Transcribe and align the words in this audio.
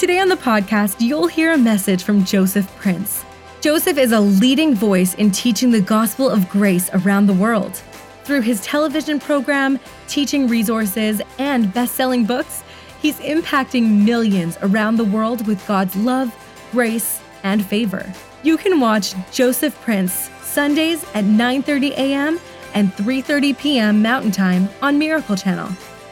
Today 0.00 0.18
on 0.18 0.30
the 0.30 0.36
podcast, 0.36 0.98
you'll 0.98 1.26
hear 1.26 1.52
a 1.52 1.58
message 1.58 2.04
from 2.04 2.24
Joseph 2.24 2.74
Prince. 2.76 3.22
Joseph 3.60 3.98
is 3.98 4.12
a 4.12 4.20
leading 4.20 4.74
voice 4.74 5.12
in 5.12 5.30
teaching 5.30 5.70
the 5.70 5.82
gospel 5.82 6.30
of 6.30 6.48
grace 6.48 6.88
around 6.94 7.26
the 7.26 7.34
world. 7.34 7.82
Through 8.24 8.40
his 8.40 8.64
television 8.64 9.20
program, 9.20 9.78
teaching 10.08 10.48
resources, 10.48 11.20
and 11.38 11.70
best 11.74 11.96
selling 11.96 12.24
books, 12.24 12.62
he's 13.02 13.18
impacting 13.18 14.02
millions 14.06 14.56
around 14.62 14.96
the 14.96 15.04
world 15.04 15.46
with 15.46 15.66
God's 15.66 15.94
love, 15.94 16.34
grace, 16.72 17.20
and 17.42 17.62
favor. 17.62 18.10
You 18.42 18.56
can 18.56 18.80
watch 18.80 19.12
Joseph 19.30 19.78
Prince 19.82 20.30
Sundays 20.40 21.04
at 21.12 21.24
9:30 21.24 21.90
a.m. 21.90 22.40
and 22.72 22.90
3:30 22.94 23.58
p.m. 23.58 24.00
Mountain 24.00 24.32
Time 24.32 24.66
on 24.80 24.98
Miracle 24.98 25.36
Channel. 25.36 25.68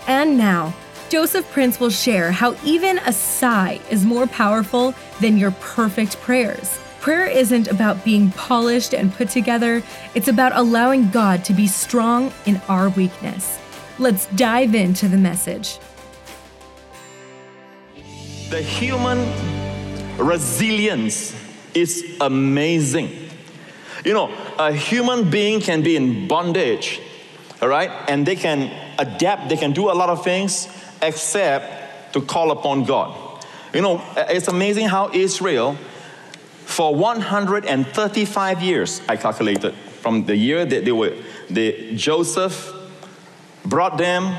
And 0.06 0.36
now, 0.36 0.74
Joseph 1.08 1.50
Prince 1.52 1.80
will 1.80 1.88
share 1.88 2.30
how 2.32 2.54
even 2.64 2.98
a 2.98 3.12
sigh 3.14 3.80
is 3.90 4.04
more 4.04 4.26
powerful 4.26 4.94
than 5.20 5.38
your 5.38 5.52
perfect 5.52 6.20
prayers. 6.20 6.78
Prayer 7.00 7.26
isn't 7.26 7.66
about 7.68 8.04
being 8.04 8.30
polished 8.32 8.92
and 8.92 9.10
put 9.14 9.30
together, 9.30 9.82
it's 10.14 10.28
about 10.28 10.52
allowing 10.54 11.08
God 11.08 11.44
to 11.46 11.54
be 11.54 11.66
strong 11.66 12.30
in 12.44 12.60
our 12.68 12.90
weakness. 12.90 13.58
Let's 13.98 14.26
dive 14.36 14.74
into 14.74 15.08
the 15.08 15.16
message. 15.16 15.78
The 18.50 18.60
human 18.60 19.18
resilience 20.18 21.34
is 21.72 22.18
amazing. 22.20 23.30
You 24.04 24.12
know, 24.12 24.30
a 24.58 24.74
human 24.74 25.30
being 25.30 25.60
can 25.60 25.82
be 25.82 25.96
in 25.96 26.28
bondage, 26.28 27.00
all 27.62 27.68
right, 27.68 27.90
and 28.08 28.26
they 28.26 28.36
can 28.36 28.70
adapt, 28.98 29.48
they 29.48 29.56
can 29.56 29.72
do 29.72 29.90
a 29.90 29.94
lot 29.94 30.10
of 30.10 30.22
things, 30.22 30.68
except 31.02 32.12
to 32.12 32.20
call 32.20 32.50
upon 32.50 32.84
God. 32.84 33.44
You 33.72 33.82
know, 33.82 33.98
uh, 33.98 34.26
it's 34.28 34.48
amazing 34.48 34.88
how 34.88 35.10
Israel, 35.12 35.76
for 36.64 36.94
135 36.94 38.62
years, 38.62 39.02
I 39.08 39.16
calculated, 39.16 39.74
from 39.74 40.24
the 40.24 40.36
year 40.36 40.64
that 40.64 40.84
they 40.84 40.92
were, 40.92 41.16
the 41.50 41.94
Joseph 41.94 42.72
brought 43.64 43.98
them 43.98 44.34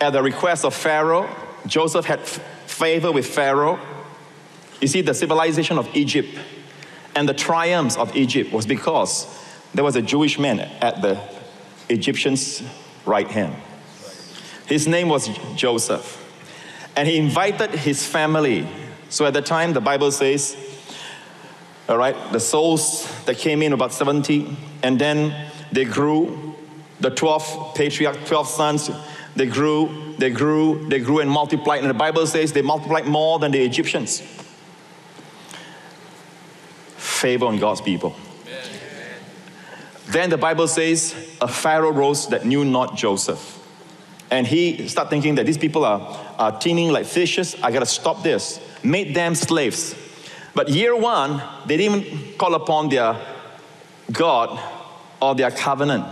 at 0.00 0.10
the 0.10 0.22
request 0.22 0.64
of 0.64 0.74
Pharaoh. 0.74 1.28
Joseph 1.66 2.04
had 2.04 2.20
favor 2.20 3.12
with 3.12 3.26
Pharaoh. 3.26 3.78
You 4.80 4.88
see, 4.88 5.00
the 5.00 5.14
civilization 5.14 5.78
of 5.78 5.88
Egypt 5.94 6.28
and 7.14 7.28
the 7.28 7.34
triumphs 7.34 7.96
of 7.96 8.14
Egypt 8.16 8.52
was 8.52 8.66
because 8.66 9.26
there 9.74 9.84
was 9.84 9.96
a 9.96 10.02
Jewish 10.02 10.38
man 10.38 10.60
at 10.60 11.02
the 11.02 11.20
Egyptian's 11.88 12.62
right 13.06 13.28
hand. 13.28 13.54
His 14.72 14.88
name 14.88 15.10
was 15.10 15.28
Joseph. 15.54 16.18
And 16.96 17.06
he 17.06 17.18
invited 17.18 17.72
his 17.72 18.06
family. 18.06 18.66
So 19.10 19.26
at 19.26 19.34
the 19.34 19.42
time, 19.42 19.74
the 19.74 19.82
Bible 19.82 20.10
says, 20.10 20.56
all 21.90 21.98
right, 21.98 22.16
the 22.32 22.40
souls 22.40 23.06
that 23.26 23.36
came 23.36 23.60
in 23.60 23.74
about 23.74 23.92
70, 23.92 24.56
and 24.82 24.98
then 24.98 25.50
they 25.72 25.84
grew, 25.84 26.54
the 27.00 27.10
12 27.10 27.74
patriarch, 27.74 28.24
12 28.24 28.48
sons, 28.48 28.90
they 29.36 29.44
grew, 29.44 30.14
they 30.16 30.30
grew, 30.30 30.88
they 30.88 31.00
grew 31.00 31.18
and 31.18 31.30
multiplied. 31.30 31.80
And 31.80 31.90
the 31.90 31.94
Bible 31.94 32.26
says 32.26 32.54
they 32.54 32.62
multiplied 32.62 33.04
more 33.04 33.38
than 33.38 33.52
the 33.52 33.62
Egyptians. 33.62 34.22
Favor 36.96 37.44
on 37.44 37.58
God's 37.58 37.82
people. 37.82 38.16
Then 40.06 40.30
the 40.30 40.38
Bible 40.38 40.66
says, 40.66 41.14
a 41.42 41.48
Pharaoh 41.48 41.92
rose 41.92 42.28
that 42.28 42.46
knew 42.46 42.64
not 42.64 42.96
Joseph. 42.96 43.51
And 44.32 44.46
he 44.46 44.88
started 44.88 45.10
thinking 45.10 45.34
that 45.34 45.44
these 45.44 45.58
people 45.58 45.84
are, 45.84 46.00
are 46.38 46.58
teeming 46.58 46.90
like 46.90 47.04
fishes. 47.04 47.54
I 47.62 47.70
gotta 47.70 47.84
stop 47.84 48.22
this. 48.22 48.60
Made 48.82 49.14
them 49.14 49.34
slaves. 49.34 49.94
But 50.54 50.70
year 50.70 50.96
one, 50.96 51.42
they 51.66 51.76
didn't 51.76 52.38
call 52.38 52.54
upon 52.54 52.88
their 52.88 53.14
God 54.10 54.58
or 55.20 55.34
their 55.34 55.50
covenant. 55.50 56.06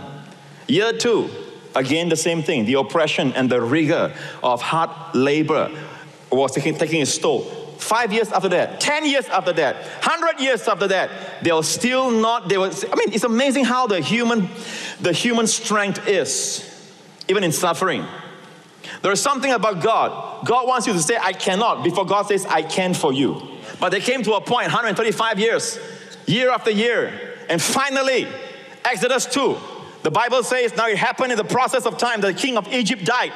Year 0.67 0.93
two, 0.93 1.31
again 1.73 2.09
the 2.09 2.15
same 2.15 2.43
thing. 2.43 2.65
The 2.65 2.75
oppression 2.75 3.33
and 3.33 3.49
the 3.49 3.59
rigor 3.59 4.13
of 4.43 4.61
hard 4.61 4.91
labor 5.15 5.71
was 6.31 6.51
taking, 6.51 6.77
taking 6.77 7.01
its 7.01 7.17
toll. 7.17 7.39
Five 7.79 8.13
years 8.13 8.31
after 8.31 8.49
that, 8.49 8.79
10 8.79 9.07
years 9.07 9.25
after 9.29 9.51
that, 9.53 9.77
100 10.05 10.39
years 10.39 10.67
after 10.67 10.87
that, 10.89 11.09
they 11.43 11.51
were 11.51 11.63
still 11.63 12.11
not, 12.11 12.49
they 12.49 12.59
were, 12.59 12.67
I 12.91 12.95
mean, 12.95 13.13
it's 13.13 13.23
amazing 13.23 13.65
how 13.65 13.87
the 13.87 13.99
human, 13.99 14.47
the 14.99 15.11
human 15.11 15.47
strength 15.47 16.07
is 16.07 16.70
even 17.31 17.43
in 17.43 17.51
suffering. 17.51 18.05
There 19.01 19.11
is 19.11 19.21
something 19.21 19.51
about 19.51 19.81
God. 19.81 20.45
God 20.45 20.67
wants 20.67 20.85
you 20.85 20.93
to 20.93 20.99
say, 20.99 21.17
I 21.19 21.33
cannot, 21.33 21.83
before 21.83 22.05
God 22.05 22.27
says, 22.27 22.45
I 22.45 22.61
can 22.61 22.93
for 22.93 23.13
you. 23.13 23.41
But 23.79 23.89
they 23.89 24.01
came 24.01 24.21
to 24.23 24.33
a 24.33 24.41
point, 24.41 24.65
135 24.65 25.39
years, 25.39 25.79
year 26.27 26.51
after 26.51 26.69
year. 26.69 27.37
And 27.49 27.59
finally, 27.61 28.27
Exodus 28.85 29.25
2, 29.27 29.57
the 30.03 30.11
Bible 30.11 30.43
says, 30.43 30.75
now 30.75 30.87
it 30.87 30.97
happened 30.97 31.31
in 31.31 31.37
the 31.37 31.43
process 31.43 31.85
of 31.85 31.97
time. 31.97 32.21
That 32.21 32.35
the 32.35 32.39
king 32.39 32.57
of 32.57 32.67
Egypt 32.67 33.05
died. 33.05 33.31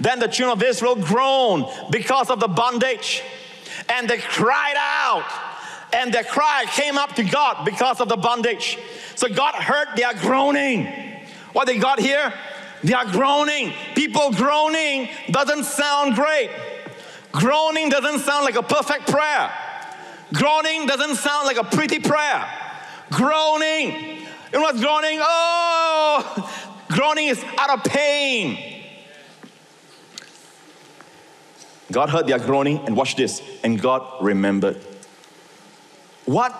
Then 0.00 0.18
the 0.18 0.26
children 0.26 0.58
of 0.58 0.62
Israel 0.62 0.96
groaned 0.96 1.66
because 1.90 2.30
of 2.30 2.40
the 2.40 2.48
bondage. 2.48 3.22
And 3.88 4.08
they 4.08 4.18
cried 4.18 4.76
out. 4.76 5.30
And 5.92 6.12
their 6.12 6.24
cry 6.24 6.64
came 6.68 6.98
up 6.98 7.14
to 7.16 7.22
God 7.22 7.64
because 7.64 8.00
of 8.00 8.08
the 8.08 8.16
bondage. 8.16 8.78
So 9.16 9.28
God 9.28 9.54
heard 9.54 9.96
their 9.96 10.14
groaning. 10.14 10.86
What 11.52 11.66
they 11.66 11.78
got 11.78 12.00
here? 12.00 12.32
They 12.84 12.92
are 12.92 13.06
groaning. 13.06 13.72
People 13.94 14.30
groaning 14.30 15.08
doesn't 15.30 15.64
sound 15.64 16.16
great. 16.16 16.50
Groaning 17.32 17.88
doesn't 17.88 18.20
sound 18.20 18.44
like 18.44 18.56
a 18.56 18.62
perfect 18.62 19.10
prayer. 19.10 19.50
Groaning 20.34 20.86
doesn't 20.86 21.16
sound 21.16 21.46
like 21.46 21.56
a 21.56 21.64
pretty 21.64 21.98
prayer. 21.98 22.46
Groaning. 23.10 24.20
You 24.52 24.58
know 24.58 24.60
what's 24.60 24.80
groaning? 24.80 25.18
Oh, 25.22 26.76
groaning 26.88 27.28
is 27.28 27.42
out 27.56 27.70
of 27.70 27.84
pain. 27.84 28.82
God 31.90 32.10
heard 32.10 32.26
their 32.26 32.38
groaning 32.38 32.80
and 32.86 32.94
watch 32.94 33.16
this, 33.16 33.40
and 33.62 33.80
God 33.80 34.22
remembered. 34.22 34.76
What? 36.26 36.52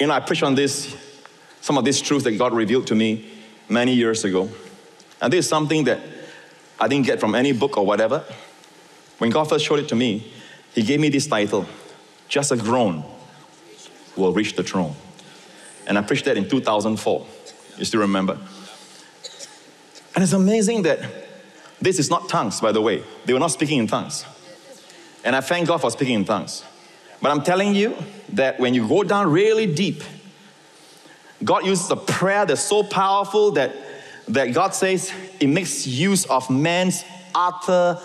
you 0.00 0.06
know, 0.06 0.14
I 0.14 0.20
preach 0.20 0.42
on 0.42 0.54
this 0.54 1.15
some 1.66 1.76
of 1.76 1.84
these 1.84 2.00
truths 2.00 2.22
that 2.22 2.38
God 2.38 2.52
revealed 2.52 2.86
to 2.86 2.94
me 2.94 3.28
many 3.68 3.92
years 3.92 4.22
ago. 4.22 4.48
And 5.20 5.32
this 5.32 5.46
is 5.46 5.48
something 5.48 5.82
that 5.86 5.98
I 6.78 6.86
didn't 6.86 7.06
get 7.06 7.18
from 7.18 7.34
any 7.34 7.50
book 7.50 7.76
or 7.76 7.84
whatever. 7.84 8.24
When 9.18 9.30
God 9.30 9.48
first 9.48 9.64
showed 9.64 9.80
it 9.80 9.88
to 9.88 9.96
me, 9.96 10.32
He 10.76 10.84
gave 10.84 11.00
me 11.00 11.08
this 11.08 11.26
title 11.26 11.66
Just 12.28 12.52
a 12.52 12.56
Groan 12.56 13.02
Will 14.14 14.32
Reach 14.32 14.54
the 14.54 14.62
Throne. 14.62 14.94
And 15.88 15.98
I 15.98 16.02
preached 16.02 16.26
that 16.26 16.36
in 16.36 16.48
2004. 16.48 17.26
You 17.78 17.84
still 17.84 18.00
remember? 18.02 18.38
And 20.14 20.22
it's 20.22 20.34
amazing 20.34 20.82
that 20.82 21.00
this 21.82 21.98
is 21.98 22.08
not 22.08 22.28
tongues, 22.28 22.60
by 22.60 22.70
the 22.70 22.80
way. 22.80 23.02
They 23.24 23.32
were 23.32 23.40
not 23.40 23.50
speaking 23.50 23.80
in 23.80 23.88
tongues. 23.88 24.24
And 25.24 25.34
I 25.34 25.40
thank 25.40 25.66
God 25.66 25.80
for 25.80 25.90
speaking 25.90 26.14
in 26.14 26.24
tongues. 26.24 26.62
But 27.20 27.32
I'm 27.32 27.42
telling 27.42 27.74
you 27.74 27.96
that 28.34 28.60
when 28.60 28.72
you 28.72 28.86
go 28.86 29.02
down 29.02 29.32
really 29.32 29.66
deep 29.66 30.04
God 31.44 31.66
uses 31.66 31.90
a 31.90 31.96
prayer 31.96 32.46
that's 32.46 32.62
so 32.62 32.82
powerful 32.82 33.52
that, 33.52 33.74
that 34.28 34.54
God 34.54 34.74
says 34.74 35.12
it 35.38 35.48
makes 35.48 35.86
use 35.86 36.24
of 36.26 36.48
man's 36.50 37.04
utter 37.34 38.00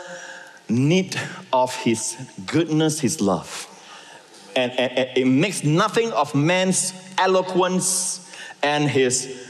need 0.67 1.19
of 1.51 1.75
his 1.75 2.17
goodness, 2.45 2.99
his 2.99 3.21
love. 3.21 3.67
And, 4.55 4.71
and, 4.73 4.97
and 4.97 5.17
it 5.17 5.25
makes 5.25 5.63
nothing 5.63 6.11
of 6.11 6.35
man's 6.35 6.93
eloquence 7.17 8.29
and 8.63 8.89
his 8.89 9.49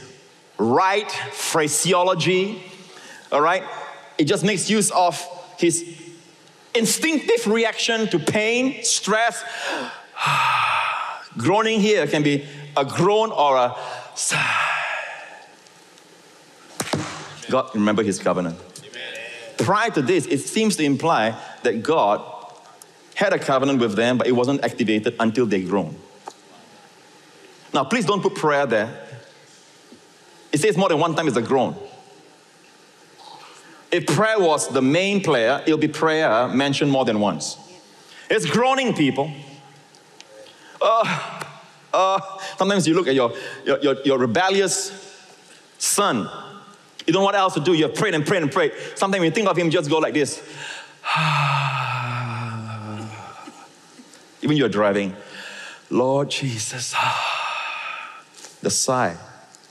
right 0.58 1.10
phraseology. 1.10 2.62
All 3.30 3.40
right? 3.40 3.64
It 4.18 4.24
just 4.24 4.44
makes 4.44 4.70
use 4.70 4.90
of 4.92 5.20
his 5.58 5.84
instinctive 6.74 7.46
reaction 7.46 8.06
to 8.08 8.18
pain, 8.18 8.82
stress. 8.84 9.42
Groaning 11.36 11.80
here 11.80 12.06
can 12.06 12.22
be 12.22 12.46
a 12.76 12.84
groan 12.84 13.30
or 13.30 13.56
a 13.56 13.76
sigh. 14.14 14.68
God 17.50 17.70
remember 17.74 18.02
his 18.02 18.18
covenant. 18.18 18.58
Prior 19.58 19.90
to 19.90 20.02
this, 20.02 20.26
it 20.26 20.38
seems 20.38 20.76
to 20.76 20.84
imply 20.84 21.38
that 21.62 21.82
God 21.82 22.22
had 23.14 23.32
a 23.32 23.38
covenant 23.38 23.78
with 23.78 23.94
them, 23.94 24.18
but 24.18 24.26
it 24.26 24.32
wasn't 24.32 24.64
activated 24.64 25.14
until 25.20 25.46
they 25.46 25.62
grown. 25.62 25.96
Now, 27.74 27.84
please 27.84 28.04
don't 28.04 28.22
put 28.22 28.34
prayer 28.34 28.66
there. 28.66 29.08
It 30.50 30.60
says 30.60 30.76
more 30.76 30.88
than 30.88 30.98
one 30.98 31.14
time 31.14 31.28
it's 31.28 31.36
a 31.36 31.42
groan. 31.42 31.76
If 33.90 34.06
prayer 34.06 34.38
was 34.38 34.68
the 34.68 34.82
main 34.82 35.22
player, 35.22 35.62
it'll 35.66 35.78
be 35.78 35.88
prayer 35.88 36.48
mentioned 36.48 36.90
more 36.90 37.04
than 37.04 37.20
once. 37.20 37.56
It's 38.30 38.46
groaning, 38.46 38.94
people. 38.94 39.30
Uh, 40.80 41.31
uh, 41.92 42.20
sometimes 42.56 42.86
you 42.86 42.94
look 42.94 43.08
at 43.08 43.14
your, 43.14 43.32
your, 43.64 43.80
your, 43.80 44.02
your 44.02 44.18
rebellious 44.18 44.92
son. 45.78 46.28
You 47.06 47.12
don't 47.12 47.22
know 47.22 47.24
what 47.24 47.34
else 47.34 47.54
to 47.54 47.60
do. 47.60 47.72
You 47.72 47.88
have 47.88 47.94
prayed 47.94 48.14
and 48.14 48.24
prayed 48.24 48.42
and 48.42 48.52
prayed. 48.52 48.72
Sometimes 48.94 49.24
you 49.24 49.30
think 49.30 49.48
of 49.48 49.56
him, 49.56 49.70
just 49.70 49.90
go 49.90 49.98
like 49.98 50.14
this. 50.14 50.40
Even 54.42 54.56
you're 54.56 54.68
driving, 54.68 55.16
Lord 55.90 56.30
Jesus. 56.30 56.94
The 58.62 58.70
sigh 58.70 59.16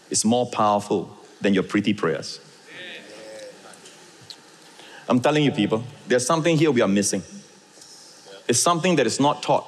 is 0.10 0.26
more 0.26 0.48
powerful 0.48 1.18
than 1.40 1.54
your 1.54 1.64
pretty 1.64 1.94
prayers. 1.94 2.42
I'm 5.08 5.22
telling 5.22 5.46
you, 5.46 5.52
people, 5.52 5.86
there's 6.08 6.26
something 6.26 6.58
here 6.58 6.72
we 6.72 6.82
are 6.82 6.90
missing. 6.90 7.24
It's 8.50 8.60
something 8.60 8.98
that 8.98 9.08
is 9.08 9.18
not 9.18 9.42
taught. 9.42 9.64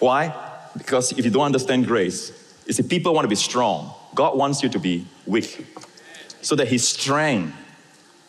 Why? 0.00 0.47
Because 0.78 1.12
if 1.12 1.24
you 1.24 1.30
don't 1.30 1.44
understand 1.44 1.86
grace, 1.86 2.32
you 2.66 2.72
see, 2.72 2.82
people 2.82 3.12
want 3.12 3.24
to 3.24 3.28
be 3.28 3.34
strong. 3.34 3.92
God 4.14 4.38
wants 4.38 4.62
you 4.62 4.68
to 4.70 4.78
be 4.78 5.06
weak 5.26 5.66
so 6.40 6.54
that 6.54 6.68
His 6.68 6.86
strength 6.88 7.54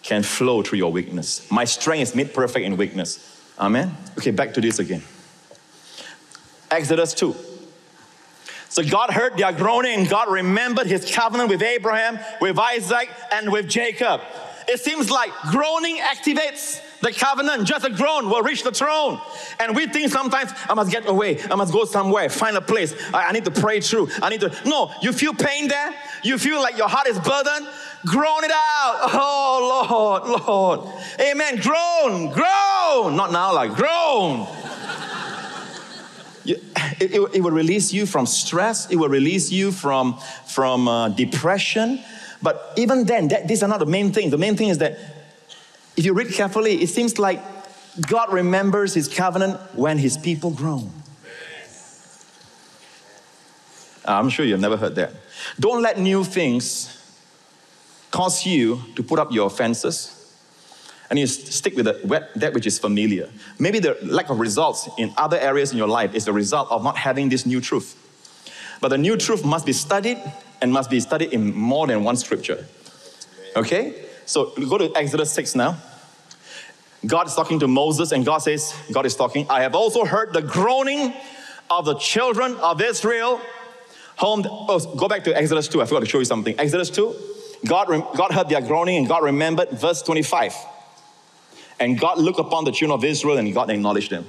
can 0.01 0.23
flow 0.23 0.63
through 0.63 0.79
your 0.79 0.91
weakness. 0.91 1.49
My 1.51 1.65
strength 1.65 2.01
is 2.01 2.15
made 2.15 2.33
perfect 2.33 2.65
in 2.65 2.75
weakness. 2.77 3.41
Amen? 3.59 3.95
Okay, 4.17 4.31
back 4.31 4.53
to 4.53 4.61
this 4.61 4.79
again. 4.79 5.03
Exodus 6.71 7.13
2. 7.13 7.35
So 8.69 8.83
God 8.83 9.09
heard 9.09 9.37
their 9.37 9.51
groaning 9.51 10.05
God 10.05 10.31
remembered 10.31 10.87
his 10.87 11.11
covenant 11.11 11.49
with 11.49 11.61
Abraham, 11.61 12.19
with 12.39 12.57
Isaac, 12.57 13.09
and 13.31 13.51
with 13.51 13.67
Jacob. 13.67 14.21
It 14.67 14.79
seems 14.79 15.09
like 15.09 15.31
groaning 15.51 15.97
activates 15.97 16.79
the 17.01 17.11
covenant. 17.11 17.67
Just 17.67 17.85
a 17.85 17.89
groan 17.89 18.29
will 18.29 18.41
reach 18.41 18.63
the 18.63 18.71
throne. 18.71 19.19
And 19.59 19.75
we 19.75 19.87
think 19.87 20.11
sometimes 20.11 20.51
I 20.69 20.73
must 20.73 20.91
get 20.91 21.07
away, 21.07 21.41
I 21.49 21.55
must 21.55 21.73
go 21.73 21.85
somewhere, 21.85 22.29
find 22.29 22.55
a 22.57 22.61
place. 22.61 22.93
I, 23.13 23.27
I 23.27 23.31
need 23.31 23.45
to 23.45 23.51
pray 23.51 23.81
through. 23.81 24.09
I 24.21 24.29
need 24.29 24.41
to. 24.41 24.55
No, 24.65 24.91
you 25.01 25.11
feel 25.13 25.33
pain 25.33 25.67
there, 25.67 25.93
you 26.23 26.37
feel 26.37 26.61
like 26.61 26.77
your 26.77 26.89
heart 26.89 27.07
is 27.07 27.19
burdened. 27.19 27.67
Groan 28.05 28.43
it 28.45 28.51
out. 28.51 29.09
Oh 29.13 29.85
Lord, 29.89 30.47
Lord. 30.47 31.01
Amen. 31.19 31.57
Groan, 31.57 32.31
groan. 32.31 33.15
Not 33.15 33.31
now, 33.31 33.53
like 33.53 33.75
groan 33.75 34.47
it, 36.49 36.63
it, 36.99 37.35
it, 37.35 37.41
will 37.41 37.51
release 37.51 37.93
you 37.93 38.05
from 38.05 38.25
stress, 38.25 38.89
it 38.89 38.95
will 38.95 39.09
release 39.09 39.51
you 39.51 39.71
from, 39.71 40.19
from 40.45 40.87
uh, 40.87 41.09
depression. 41.09 42.03
But 42.41 42.73
even 42.77 43.05
then, 43.05 43.27
that, 43.29 43.47
these 43.47 43.63
are 43.63 43.69
not 43.69 43.79
the 43.79 43.85
main 43.85 44.11
thing. 44.11 44.29
The 44.29 44.37
main 44.37 44.55
thing 44.55 44.69
is 44.69 44.77
that 44.79 44.97
if 45.99 46.05
you 46.05 46.13
read 46.13 46.31
carefully, 46.31 46.81
it 46.81 46.87
seems 46.87 47.19
like 47.19 47.41
God 48.07 48.31
remembers 48.31 48.93
his 48.93 49.09
covenant 49.09 49.59
when 49.75 49.97
his 49.97 50.17
people 50.17 50.49
groan. 50.49 50.89
I'm 54.05 54.29
sure 54.29 54.45
you've 54.45 54.61
never 54.61 54.77
heard 54.77 54.95
that. 54.95 55.11
Don't 55.59 55.81
let 55.81 55.99
new 55.99 56.23
things 56.23 56.95
cause 58.11 58.45
you 58.45 58.81
to 58.95 59.03
put 59.03 59.19
up 59.19 59.33
your 59.33 59.49
fences 59.49 60.15
and 61.09 61.19
you 61.19 61.27
stick 61.27 61.75
with 61.75 61.83
that 61.85 62.53
which 62.53 62.65
is 62.65 62.79
familiar. 62.79 63.29
Maybe 63.59 63.79
the 63.79 63.97
lack 64.01 64.29
of 64.29 64.39
results 64.39 64.87
in 64.97 65.13
other 65.17 65.37
areas 65.37 65.73
in 65.73 65.77
your 65.77 65.89
life 65.89 66.15
is 66.15 66.23
the 66.23 66.31
result 66.31 66.71
of 66.71 66.81
not 66.81 66.95
having 66.95 67.27
this 67.27 67.45
new 67.45 67.59
truth. 67.59 67.97
But 68.79 68.87
the 68.87 68.97
new 68.97 69.17
truth 69.17 69.43
must 69.43 69.65
be 69.65 69.73
studied 69.73 70.17
and 70.61 70.71
must 70.71 70.89
be 70.89 71.01
studied 71.01 71.33
in 71.33 71.53
more 71.53 71.87
than 71.87 72.05
one 72.05 72.15
scripture. 72.15 72.65
Okay? 73.57 74.05
So 74.25 74.51
go 74.55 74.77
to 74.77 74.95
Exodus 74.95 75.33
6 75.33 75.55
now. 75.55 75.75
God 77.05 77.27
is 77.27 77.35
talking 77.35 77.59
to 77.59 77.67
Moses, 77.67 78.11
and 78.11 78.25
God 78.25 78.39
says, 78.39 78.73
God 78.91 79.05
is 79.05 79.15
talking, 79.15 79.45
I 79.49 79.61
have 79.61 79.75
also 79.75 80.05
heard 80.05 80.33
the 80.33 80.41
groaning 80.41 81.13
of 81.69 81.85
the 81.85 81.95
children 81.95 82.55
of 82.57 82.81
Israel. 82.81 83.39
Home, 84.17 84.43
oh, 84.45 84.95
go 84.95 85.07
back 85.07 85.23
to 85.23 85.35
Exodus 85.35 85.67
2. 85.69 85.81
I 85.81 85.85
forgot 85.85 86.01
to 86.01 86.05
show 86.05 86.19
you 86.19 86.25
something. 86.25 86.59
Exodus 86.59 86.89
2, 86.89 87.15
God, 87.65 87.87
God 88.15 88.31
heard 88.31 88.49
their 88.49 88.61
groaning 88.61 88.97
and 88.97 89.07
God 89.07 89.23
remembered, 89.23 89.69
verse 89.71 90.01
25. 90.01 90.53
And 91.79 91.97
God 91.97 92.17
looked 92.17 92.39
upon 92.39 92.65
the 92.65 92.71
children 92.71 92.97
of 92.97 93.05
Israel 93.05 93.37
and 93.37 93.53
God 93.53 93.69
acknowledged 93.69 94.11
them. 94.11 94.25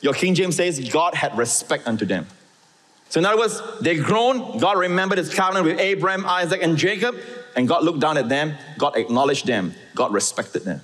Your 0.00 0.14
King 0.14 0.34
James 0.34 0.56
says, 0.56 0.80
God 0.88 1.14
had 1.14 1.36
respect 1.38 1.86
unto 1.86 2.04
them. 2.04 2.26
So, 3.10 3.20
in 3.20 3.26
other 3.26 3.38
words, 3.38 3.60
they 3.80 3.96
groaned. 3.96 4.60
God 4.60 4.78
remembered 4.78 5.18
his 5.18 5.32
covenant 5.32 5.66
with 5.66 5.80
Abraham, 5.80 6.24
Isaac, 6.26 6.62
and 6.62 6.76
Jacob, 6.76 7.16
and 7.56 7.66
God 7.68 7.82
looked 7.82 8.00
down 8.00 8.16
at 8.16 8.28
them. 8.28 8.54
God 8.78 8.96
acknowledged 8.96 9.46
them. 9.46 9.74
God 9.94 10.12
respected 10.12 10.64
them. 10.64 10.80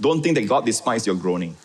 Don't 0.00 0.22
think 0.22 0.36
that 0.36 0.48
God 0.48 0.64
despised 0.64 1.06
your 1.06 1.16
groaning. 1.16 1.56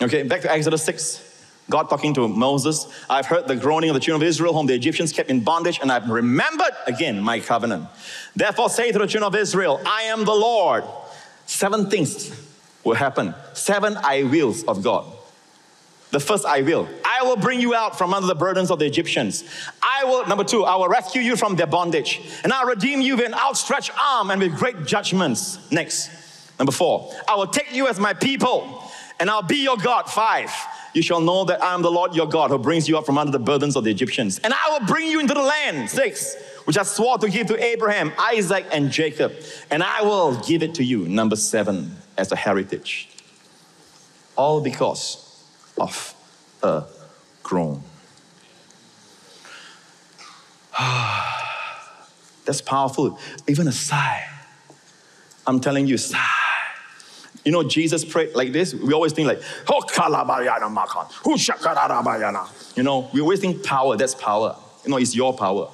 Okay, 0.00 0.22
back 0.24 0.42
to 0.42 0.52
Exodus 0.52 0.82
6. 0.84 1.22
God 1.68 1.88
talking 1.88 2.14
to 2.14 2.28
Moses, 2.28 2.86
I've 3.10 3.26
heard 3.26 3.48
the 3.48 3.56
groaning 3.56 3.90
of 3.90 3.94
the 3.94 4.00
children 4.00 4.22
of 4.22 4.28
Israel, 4.28 4.52
whom 4.52 4.66
the 4.66 4.74
Egyptians 4.74 5.12
kept 5.12 5.30
in 5.30 5.40
bondage, 5.40 5.80
and 5.80 5.90
I've 5.90 6.08
remembered 6.08 6.72
again 6.86 7.20
my 7.20 7.40
covenant. 7.40 7.86
Therefore, 8.36 8.68
say 8.70 8.92
to 8.92 8.98
the 8.98 9.06
children 9.06 9.24
of 9.24 9.34
Israel, 9.34 9.80
I 9.84 10.02
am 10.02 10.24
the 10.24 10.34
Lord 10.34 10.84
seven 11.46 11.90
things 11.90 12.30
will 12.84 12.94
happen. 12.94 13.34
Seven 13.52 13.96
I 13.96 14.22
wills 14.22 14.62
of 14.64 14.82
God. 14.82 15.06
The 16.12 16.20
first 16.20 16.46
I 16.46 16.62
will. 16.62 16.88
I 17.04 17.24
will 17.24 17.36
bring 17.36 17.60
you 17.60 17.74
out 17.74 17.98
from 17.98 18.14
under 18.14 18.28
the 18.28 18.34
burdens 18.34 18.70
of 18.70 18.78
the 18.78 18.86
Egyptians. 18.86 19.42
I 19.82 20.04
will, 20.04 20.24
number 20.26 20.44
two, 20.44 20.64
I 20.64 20.76
will 20.76 20.88
rescue 20.88 21.20
you 21.20 21.36
from 21.36 21.56
their 21.56 21.66
bondage. 21.66 22.20
And 22.44 22.52
I'll 22.52 22.66
redeem 22.66 23.00
you 23.00 23.16
with 23.16 23.26
an 23.26 23.34
outstretched 23.34 23.90
arm 24.00 24.30
and 24.30 24.40
with 24.40 24.56
great 24.56 24.84
judgments. 24.86 25.58
Next. 25.72 26.10
Number 26.58 26.72
four, 26.72 27.12
I 27.28 27.34
will 27.34 27.46
take 27.46 27.74
you 27.74 27.88
as 27.88 28.00
my 28.00 28.14
people 28.14 28.82
and 29.18 29.30
I'll 29.30 29.42
be 29.42 29.62
your 29.62 29.76
God. 29.76 30.08
Five, 30.10 30.50
you 30.94 31.02
shall 31.02 31.20
know 31.20 31.44
that 31.44 31.62
I 31.62 31.74
am 31.74 31.82
the 31.82 31.90
Lord 31.90 32.14
your 32.14 32.26
God 32.28 32.50
who 32.50 32.58
brings 32.58 32.88
you 32.88 32.96
up 32.96 33.04
from 33.06 33.18
under 33.18 33.32
the 33.32 33.38
burdens 33.38 33.76
of 33.76 33.84
the 33.84 33.90
Egyptians. 33.90 34.38
And 34.38 34.54
I 34.54 34.70
will 34.70 34.86
bring 34.86 35.10
you 35.10 35.20
into 35.20 35.34
the 35.34 35.42
land. 35.42 35.90
Six, 35.90 36.34
which 36.64 36.78
I 36.78 36.82
swore 36.82 37.18
to 37.18 37.28
give 37.28 37.48
to 37.48 37.62
Abraham, 37.62 38.12
Isaac, 38.18 38.66
and 38.72 38.90
Jacob. 38.90 39.32
And 39.70 39.82
I 39.82 40.02
will 40.02 40.36
give 40.40 40.62
it 40.62 40.74
to 40.76 40.84
you, 40.84 41.08
number 41.08 41.36
seven, 41.36 41.96
as 42.16 42.32
a 42.32 42.36
heritage. 42.36 43.08
All 44.36 44.60
because 44.60 45.44
of 45.78 46.14
a 46.62 46.84
groan. 47.42 47.82
That's 52.44 52.60
powerful. 52.60 53.18
Even 53.46 53.68
a 53.68 53.72
sigh. 53.72 54.26
I'm 55.46 55.60
telling 55.60 55.86
you, 55.86 55.96
sigh. 55.96 56.45
You 57.46 57.52
know, 57.52 57.62
Jesus 57.62 58.04
prayed 58.04 58.34
like 58.34 58.52
this. 58.52 58.74
We 58.74 58.92
always 58.92 59.12
think 59.14 59.28
like, 59.28 59.40
oh, 59.70 59.80
you 62.76 62.82
know, 62.82 63.10
we 63.14 63.20
always 63.22 63.40
think 63.40 63.64
power, 63.64 63.96
that's 63.96 64.14
power. 64.14 64.56
You 64.84 64.90
know, 64.90 64.98
it's 64.98 65.16
your 65.16 65.32
power 65.32 65.70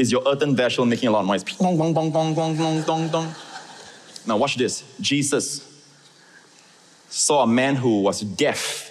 is 0.00 0.10
your 0.10 0.22
earthen 0.26 0.56
vessel 0.56 0.86
making 0.86 1.08
a 1.08 1.12
lot 1.12 1.20
of 1.20 1.26
noise. 1.26 1.44
Now, 4.26 4.36
watch 4.36 4.56
this. 4.56 4.84
Jesus 5.00 5.66
saw 7.08 7.42
a 7.42 7.46
man 7.46 7.76
who 7.76 8.02
was 8.02 8.20
deaf 8.20 8.86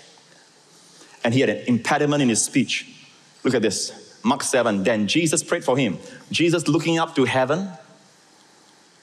and 1.24 1.34
he 1.34 1.40
had 1.40 1.50
an 1.50 1.66
impediment 1.68 2.22
in 2.22 2.30
his 2.30 2.44
speech. 2.44 3.08
Look 3.44 3.56
at 3.56 3.62
this. 3.62 4.20
Mark 4.24 4.44
7. 4.44 4.84
Then 4.84 5.08
Jesus 5.08 5.44
prayed 5.44 5.64
for 5.64 5.78
him. 5.78 5.98
Jesus 6.32 6.68
looking 6.68 7.00
up 7.00 7.16
to 7.16 7.26
heaven, 7.26 7.70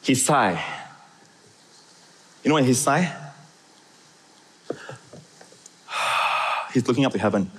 he 0.02 0.14
sighed. 0.14 0.62
You 2.46 2.50
know 2.50 2.54
what 2.54 2.64
he 2.64 2.74
sighed? 2.74 3.12
He's 6.72 6.86
looking 6.86 7.04
up 7.04 7.10
to 7.10 7.18
heaven. 7.18 7.50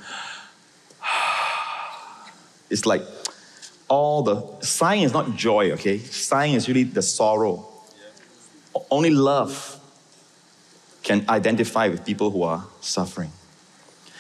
It's 2.70 2.86
like 2.86 3.02
all 3.90 4.24
the 4.24 4.62
sighing 4.62 5.04
is 5.04 5.12
not 5.12 5.36
joy, 5.36 5.72
okay? 5.72 5.98
Sighing 5.98 6.54
is 6.54 6.70
really 6.70 6.84
the 6.84 7.02
sorrow. 7.02 7.68
Only 8.90 9.10
love 9.10 9.78
can 11.04 11.26
identify 11.28 11.90
with 11.90 12.06
people 12.06 12.32
who 12.32 12.44
are 12.44 12.66
suffering. 12.80 13.34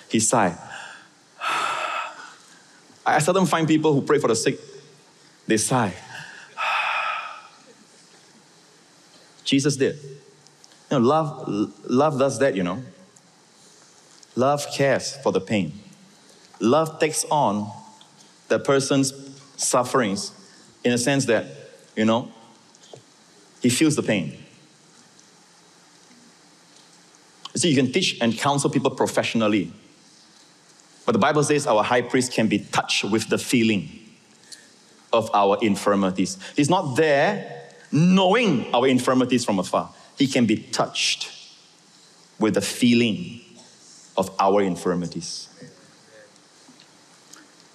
He 0.09 0.19
sighed. 0.19 0.57
I 3.05 3.19
seldom 3.19 3.45
find 3.45 3.69
people 3.69 3.93
who 3.93 4.01
pray 4.01 4.19
for 4.19 4.27
the 4.27 4.35
sick, 4.35 4.59
they 5.47 5.55
sigh. 5.55 5.93
Jesus 9.45 9.77
did. 9.77 10.17
You 10.89 10.99
know, 10.99 11.05
love, 11.05 11.73
love 11.89 12.19
does 12.19 12.39
that, 12.39 12.55
you 12.55 12.63
know. 12.63 12.81
Love 14.35 14.65
cares 14.73 15.15
for 15.17 15.31
the 15.31 15.41
pain. 15.41 15.73
Love 16.59 16.99
takes 16.99 17.25
on 17.25 17.71
the 18.47 18.59
person's 18.59 19.13
sufferings 19.57 20.31
in 20.83 20.93
a 20.93 20.97
sense 20.97 21.25
that, 21.25 21.45
you 21.95 22.05
know, 22.05 22.31
he 23.61 23.69
feels 23.69 23.95
the 23.95 24.03
pain. 24.03 24.37
See, 27.55 27.69
you 27.69 27.75
can 27.75 27.91
teach 27.91 28.17
and 28.21 28.37
counsel 28.37 28.69
people 28.69 28.91
professionally. 28.91 29.73
But 31.05 31.13
the 31.13 31.19
Bible 31.19 31.43
says 31.43 31.65
our 31.65 31.83
high 31.83 32.01
priest 32.01 32.31
can 32.31 32.47
be 32.47 32.59
touched 32.59 33.03
with 33.03 33.29
the 33.29 33.37
feeling 33.37 33.89
of 35.11 35.29
our 35.33 35.57
infirmities. 35.61 36.37
He's 36.55 36.69
not 36.69 36.95
there 36.95 37.69
knowing 37.91 38.73
our 38.75 38.87
infirmities 38.87 39.43
from 39.43 39.57
afar. 39.59 39.89
He 40.17 40.27
can 40.27 40.45
be 40.45 40.57
touched 40.57 41.31
with 42.39 42.55
the 42.55 42.61
feeling 42.61 43.41
of 44.15 44.29
our 44.39 44.61
infirmities. 44.61 45.49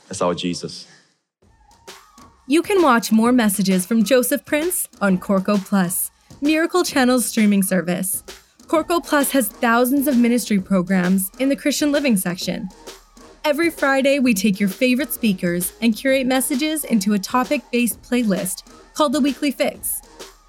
That's 0.08 0.20
our 0.20 0.34
Jesus. 0.34 0.86
You 2.46 2.62
can 2.62 2.82
watch 2.82 3.12
more 3.12 3.32
messages 3.32 3.86
from 3.86 4.02
Joseph 4.02 4.44
Prince 4.44 4.88
on 5.00 5.18
Corco 5.18 5.64
Plus, 5.64 6.10
Miracle 6.40 6.84
Channel's 6.84 7.26
streaming 7.26 7.62
service. 7.62 8.22
Corco 8.66 9.04
Plus 9.04 9.30
has 9.30 9.48
thousands 9.48 10.08
of 10.08 10.16
ministry 10.16 10.58
programs 10.58 11.30
in 11.38 11.48
the 11.48 11.56
Christian 11.56 11.92
Living 11.92 12.16
section. 12.16 12.68
Every 13.44 13.70
Friday, 13.70 14.18
we 14.18 14.34
take 14.34 14.60
your 14.60 14.68
favorite 14.68 15.12
speakers 15.12 15.72
and 15.80 15.96
curate 15.96 16.26
messages 16.26 16.84
into 16.84 17.12
a 17.12 17.18
topic 17.18 17.62
based 17.70 18.02
playlist 18.02 18.64
called 18.94 19.12
the 19.12 19.20
Weekly 19.20 19.50
Fix. 19.50 20.00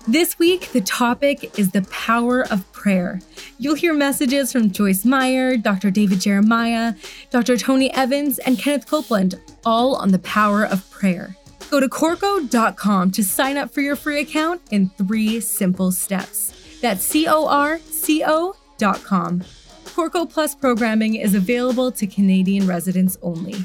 This 0.07 0.37
week, 0.37 0.73
the 0.73 0.81
topic 0.81 1.57
is 1.57 1.71
the 1.71 1.83
power 1.83 2.45
of 2.51 2.69
prayer. 2.73 3.21
You'll 3.57 3.75
hear 3.75 3.93
messages 3.93 4.51
from 4.51 4.69
Joyce 4.69 5.05
Meyer, 5.05 5.55
Dr. 5.55 5.91
David 5.91 6.19
Jeremiah, 6.19 6.95
Dr. 7.31 7.55
Tony 7.55 7.89
Evans, 7.93 8.37
and 8.39 8.59
Kenneth 8.59 8.85
Copeland, 8.85 9.39
all 9.65 9.95
on 9.95 10.11
the 10.11 10.19
power 10.19 10.65
of 10.65 10.89
prayer. 10.91 11.37
Go 11.69 11.79
to 11.79 11.87
Corco.com 11.87 13.11
to 13.11 13.23
sign 13.23 13.55
up 13.55 13.73
for 13.73 13.79
your 13.79 13.95
free 13.95 14.19
account 14.19 14.61
in 14.71 14.89
three 14.89 15.39
simple 15.39 15.89
steps. 15.93 16.79
That's 16.81 17.03
C 17.05 17.25
O 17.25 17.47
R 17.47 17.79
C 17.79 18.25
O.com. 18.27 19.41
Corco 19.85 20.29
Plus 20.29 20.53
programming 20.53 21.15
is 21.15 21.33
available 21.33 21.93
to 21.93 22.05
Canadian 22.05 22.67
residents 22.67 23.17
only. 23.21 23.55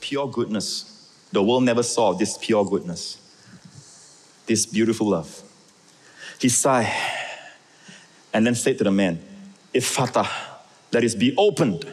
Pure 0.00 0.28
goodness. 0.28 0.84
The 1.32 1.42
world 1.42 1.64
never 1.64 1.82
saw 1.82 2.12
this 2.12 2.38
pure 2.38 2.64
goodness, 2.64 3.18
this 4.48 4.66
beautiful 4.66 5.08
love. 5.08 5.42
He 6.40 6.48
sighed 6.48 6.92
and 8.32 8.46
then 8.46 8.54
said 8.54 8.78
to 8.78 8.84
the 8.84 8.90
man, 8.90 9.20
Ephphatha, 9.74 10.28
that 10.90 11.04
is, 11.04 11.14
be 11.14 11.34
opened. 11.36 11.92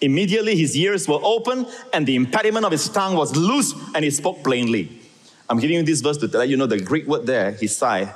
Immediately 0.00 0.56
his 0.56 0.76
ears 0.76 1.08
were 1.08 1.20
open 1.22 1.66
and 1.92 2.06
the 2.06 2.16
impediment 2.16 2.66
of 2.66 2.72
his 2.72 2.88
tongue 2.88 3.16
was 3.16 3.34
loose 3.34 3.74
and 3.94 4.04
he 4.04 4.10
spoke 4.10 4.44
plainly. 4.44 5.00
I'm 5.48 5.58
giving 5.58 5.76
you 5.76 5.82
this 5.82 6.00
verse 6.00 6.18
to 6.18 6.26
let 6.26 6.48
you 6.48 6.56
know 6.56 6.66
the 6.66 6.80
Greek 6.80 7.06
word 7.06 7.26
there, 7.26 7.52
he 7.52 7.66
sighed, 7.66 8.12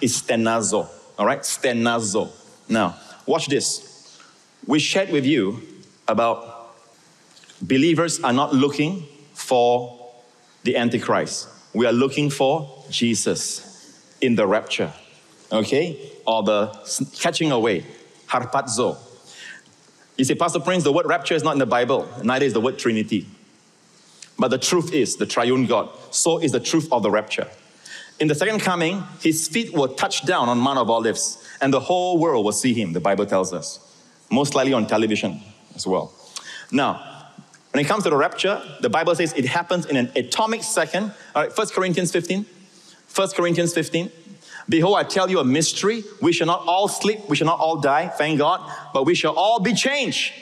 is 0.00 0.20
stenazo. 0.22 0.88
All 1.18 1.26
right, 1.26 1.40
stenazo. 1.40 2.30
Now, 2.68 2.96
watch 3.26 3.46
this. 3.46 4.18
We 4.66 4.78
shared 4.78 5.10
with 5.10 5.24
you 5.24 5.62
about 6.08 6.74
believers 7.62 8.20
are 8.20 8.32
not 8.32 8.54
looking 8.54 9.06
for 9.34 10.12
the 10.64 10.76
Antichrist. 10.76 11.48
We 11.74 11.86
are 11.86 11.92
looking 11.92 12.30
for 12.30 12.84
Jesus 12.90 13.98
in 14.20 14.34
the 14.34 14.46
rapture, 14.46 14.92
okay? 15.50 16.12
Or 16.26 16.42
the 16.42 16.66
catching 17.18 17.50
away, 17.50 17.84
harpazo. 18.28 18.98
You 20.16 20.24
say, 20.24 20.34
Pastor 20.34 20.60
Prince, 20.60 20.84
the 20.84 20.92
word 20.92 21.06
rapture 21.06 21.34
is 21.34 21.42
not 21.42 21.52
in 21.52 21.58
the 21.58 21.66
Bible, 21.66 22.06
neither 22.22 22.44
is 22.44 22.52
the 22.52 22.60
word 22.60 22.78
Trinity. 22.78 23.26
But 24.38 24.48
the 24.48 24.58
truth 24.58 24.92
is 24.92 25.16
the 25.16 25.26
triune 25.26 25.66
God. 25.66 25.88
So 26.10 26.38
is 26.38 26.52
the 26.52 26.60
truth 26.60 26.88
of 26.92 27.02
the 27.02 27.10
rapture. 27.10 27.48
In 28.20 28.28
the 28.28 28.34
second 28.34 28.60
coming, 28.60 29.02
his 29.20 29.48
feet 29.48 29.72
will 29.72 29.88
touch 29.88 30.24
down 30.26 30.48
on 30.48 30.58
Mount 30.58 30.78
of 30.78 30.90
Olives, 30.90 31.44
and 31.60 31.72
the 31.72 31.80
whole 31.80 32.18
world 32.18 32.44
will 32.44 32.52
see 32.52 32.74
him, 32.74 32.92
the 32.92 33.00
Bible 33.00 33.26
tells 33.26 33.52
us. 33.52 33.80
Most 34.30 34.54
likely 34.54 34.72
on 34.72 34.86
television 34.86 35.40
as 35.74 35.86
well. 35.86 36.12
Now, 36.70 37.11
when 37.72 37.82
it 37.84 37.88
comes 37.88 38.04
to 38.04 38.10
the 38.10 38.16
rapture, 38.16 38.62
the 38.80 38.90
Bible 38.90 39.14
says 39.14 39.32
it 39.32 39.46
happens 39.46 39.86
in 39.86 39.96
an 39.96 40.12
atomic 40.14 40.62
second. 40.62 41.12
All 41.34 41.42
right, 41.42 41.56
1 41.56 41.68
Corinthians 41.68 42.12
15. 42.12 42.44
1 43.14 43.28
Corinthians 43.30 43.72
15. 43.72 44.10
Behold, 44.68 44.96
I 44.96 45.04
tell 45.04 45.30
you 45.30 45.40
a 45.40 45.44
mystery. 45.44 46.04
We 46.20 46.32
shall 46.32 46.46
not 46.46 46.64
all 46.66 46.86
sleep, 46.86 47.20
we 47.28 47.36
shall 47.36 47.46
not 47.46 47.58
all 47.58 47.80
die, 47.80 48.08
thank 48.08 48.38
God, 48.38 48.60
but 48.92 49.04
we 49.04 49.14
shall 49.14 49.34
all 49.34 49.58
be 49.58 49.72
changed. 49.72 50.32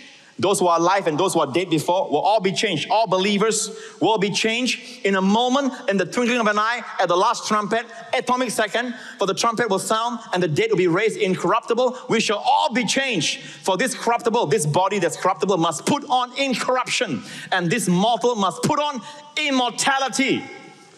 Those 0.41 0.59
who 0.59 0.69
are 0.69 0.79
alive 0.79 1.07
and 1.07 1.21
those 1.21 1.35
who 1.35 1.41
are 1.41 1.53
dead 1.53 1.69
before 1.69 2.11
will 2.11 2.21
all 2.21 2.41
be 2.41 2.53
changed. 2.53 2.89
All 2.91 3.07
believers 3.07 3.77
will 4.01 4.17
be 4.17 4.31
changed 4.31 5.05
in 5.05 5.17
a 5.17 5.21
moment, 5.21 5.75
in 5.89 5.99
the 5.99 6.07
twinkling 6.07 6.41
of 6.41 6.47
an 6.47 6.59
eye, 6.59 6.83
at 6.99 7.09
the 7.09 7.17
last 7.17 7.47
trumpet, 7.47 7.85
atomic 8.15 8.51
second, 8.51 8.95
for 9.19 9.27
the 9.27 9.35
trumpet 9.35 9.69
will 9.69 9.79
sound 9.79 10.19
and 10.33 10.43
the 10.43 10.49
dead 10.49 10.71
will 10.71 10.79
be 10.79 10.87
raised 10.87 11.19
incorruptible. 11.19 11.97
We 12.09 12.21
shall 12.21 12.39
all 12.39 12.73
be 12.73 12.87
changed. 12.87 13.41
For 13.41 13.77
this 13.77 13.95
corruptible, 13.95 14.47
this 14.47 14.65
body 14.65 14.99
that's 14.99 15.19
corruptible 15.19 15.59
must 15.59 15.85
put 15.85 16.05
on 16.09 16.37
incorruption, 16.39 17.23
and 17.53 17.71
this 17.71 17.87
mortal 17.87 18.35
must 18.35 18.63
put 18.63 18.81
on 18.81 19.03
immortality. 19.37 20.43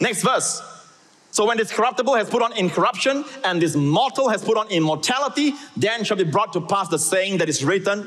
Next 0.00 0.22
verse. 0.22 0.62
So 1.32 1.46
when 1.46 1.56
this 1.56 1.72
corruptible 1.72 2.14
has 2.14 2.28
put 2.28 2.42
on 2.42 2.52
incorruption 2.52 3.24
and 3.42 3.60
this 3.60 3.74
mortal 3.74 4.28
has 4.28 4.44
put 4.44 4.58
on 4.58 4.68
immortality, 4.68 5.54
then 5.76 6.04
shall 6.04 6.18
be 6.18 6.24
brought 6.24 6.52
to 6.52 6.60
pass 6.60 6.88
the 6.88 6.98
saying 6.98 7.38
that 7.38 7.48
is 7.48 7.64
written, 7.64 8.06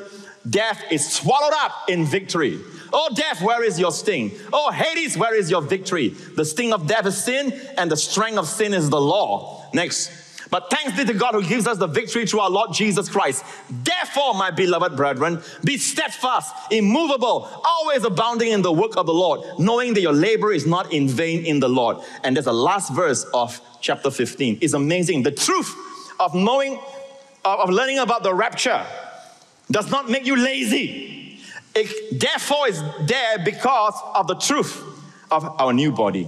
death 0.50 0.84
is 0.92 1.12
swallowed 1.12 1.54
up 1.58 1.90
in 1.90 2.06
victory. 2.06 2.60
Oh, 2.94 3.10
death, 3.14 3.42
where 3.42 3.64
is 3.64 3.80
your 3.80 3.92
sting? 3.92 4.32
Oh, 4.54 4.72
Hades, 4.72 5.18
where 5.18 5.36
is 5.36 5.50
your 5.50 5.62
victory? 5.62 6.10
The 6.10 6.46
sting 6.46 6.74
of 6.74 6.88
death 6.88 7.06
is 7.06 7.24
sin, 7.24 7.54
and 7.78 7.92
the 7.92 7.98
strength 7.98 8.38
of 8.38 8.48
sin 8.48 8.74
is 8.74 8.90
the 8.90 9.02
law. 9.02 9.70
Next. 9.74 10.12
But 10.52 10.70
thanks 10.70 10.96
be 10.96 11.04
to 11.06 11.14
God 11.14 11.34
who 11.34 11.44
gives 11.44 11.68
us 11.68 11.78
the 11.78 11.88
victory 11.88 12.26
through 12.26 12.40
our 12.40 12.50
Lord 12.50 12.72
Jesus 12.72 13.10
Christ. 13.10 13.44
Therefore, 13.70 14.36
my 14.36 14.52
beloved 14.52 14.96
brethren, 14.96 15.42
be 15.64 15.78
steadfast, 15.78 16.54
immovable, 16.72 17.50
always 17.66 18.04
abounding 18.04 18.52
in 18.52 18.62
the 18.62 18.72
work 18.72 18.96
of 18.96 19.08
the 19.08 19.14
Lord, 19.14 19.42
knowing 19.60 19.94
that 19.96 20.02
your 20.02 20.14
labor 20.14 20.54
is 20.54 20.66
not 20.66 20.94
in 20.94 21.08
vain 21.08 21.46
in 21.46 21.60
the 21.60 21.68
Lord. 21.68 21.98
And 22.24 22.36
there's 22.36 22.46
the 22.46 22.54
last 22.54 22.94
verse 22.94 23.26
of 23.34 23.60
chapter 23.82 24.12
15. 24.12 24.60
It's 24.62 24.74
amazing. 24.74 25.24
The 25.24 25.32
truth 25.32 25.76
of 26.20 26.34
knowing, 26.36 26.80
of 27.44 27.70
learning 27.70 28.00
about 28.00 28.24
the 28.24 28.34
rapture 28.34 28.86
does 29.70 29.90
not 29.90 30.10
make 30.10 30.26
you 30.26 30.36
lazy. 30.36 31.40
It 31.74 32.20
therefore 32.20 32.68
is 32.70 32.82
there 33.02 33.40
because 33.44 33.96
of 34.14 34.28
the 34.28 34.36
truth 34.36 34.82
of 35.32 35.44
our 35.60 35.74
new 35.74 35.92
body. 35.92 36.28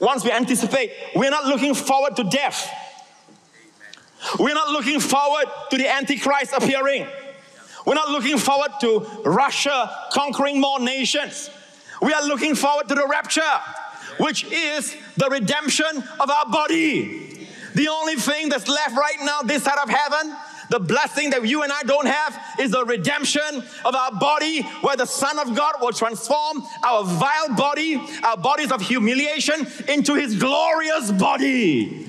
Once 0.00 0.24
we 0.24 0.32
anticipate, 0.32 0.90
we're 1.14 1.30
not 1.30 1.46
looking 1.46 1.74
forward 1.74 2.16
to 2.16 2.24
death. 2.24 2.70
We're 4.38 4.54
not 4.54 4.70
looking 4.70 5.00
forward 5.00 5.46
to 5.70 5.76
the 5.76 5.88
Antichrist 5.88 6.52
appearing. 6.56 7.06
We're 7.86 7.94
not 7.94 8.08
looking 8.08 8.38
forward 8.38 8.72
to 8.80 9.00
Russia 9.24 10.08
conquering 10.10 10.60
more 10.60 10.80
nations. 10.80 11.50
We 12.00 12.12
are 12.12 12.26
looking 12.26 12.54
forward 12.54 12.88
to 12.88 12.94
the 12.94 13.06
rapture, 13.06 13.42
which 14.18 14.44
is 14.44 14.96
the 15.16 15.28
redemption 15.28 16.02
of 16.20 16.30
our 16.30 16.46
body. 16.46 17.48
The 17.74 17.88
only 17.88 18.14
thing 18.16 18.48
that's 18.48 18.68
left 18.68 18.96
right 18.96 19.16
now, 19.22 19.42
this 19.42 19.64
side 19.64 19.78
of 19.82 19.90
heaven, 19.90 20.34
the 20.70 20.80
blessing 20.80 21.30
that 21.30 21.46
you 21.46 21.62
and 21.62 21.72
I 21.72 21.82
don't 21.82 22.06
have 22.06 22.40
is 22.58 22.70
the 22.70 22.84
redemption 22.84 23.62
of 23.84 23.94
our 23.94 24.12
body, 24.12 24.62
where 24.80 24.96
the 24.96 25.06
Son 25.06 25.38
of 25.38 25.54
God 25.54 25.74
will 25.80 25.92
transform 25.92 26.62
our 26.82 27.04
vile 27.04 27.54
body, 27.56 28.00
our 28.22 28.36
bodies 28.36 28.72
of 28.72 28.80
humiliation, 28.80 29.66
into 29.88 30.14
His 30.14 30.38
glorious 30.38 31.12
body. 31.12 32.08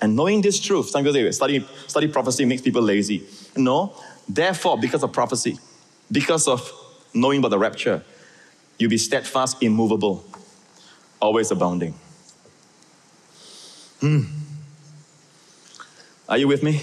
And 0.00 0.14
knowing 0.14 0.42
this 0.42 0.60
truth, 0.60 0.90
some 0.90 1.02
people 1.02 1.14
say, 1.14 1.30
study, 1.32 1.66
study 1.86 2.08
prophecy 2.08 2.44
makes 2.44 2.62
people 2.62 2.82
lazy. 2.82 3.26
No, 3.56 3.94
therefore, 4.28 4.78
because 4.78 5.02
of 5.02 5.12
prophecy, 5.12 5.58
because 6.12 6.46
of 6.46 6.70
knowing 7.14 7.38
about 7.38 7.48
the 7.48 7.58
rapture, 7.58 8.04
you'll 8.78 8.90
be 8.90 8.98
steadfast, 8.98 9.62
immovable, 9.62 10.24
always 11.20 11.50
abounding. 11.50 11.94
Hmm. 14.00 14.24
Are 16.28 16.38
you 16.38 16.48
with 16.48 16.62
me? 16.62 16.82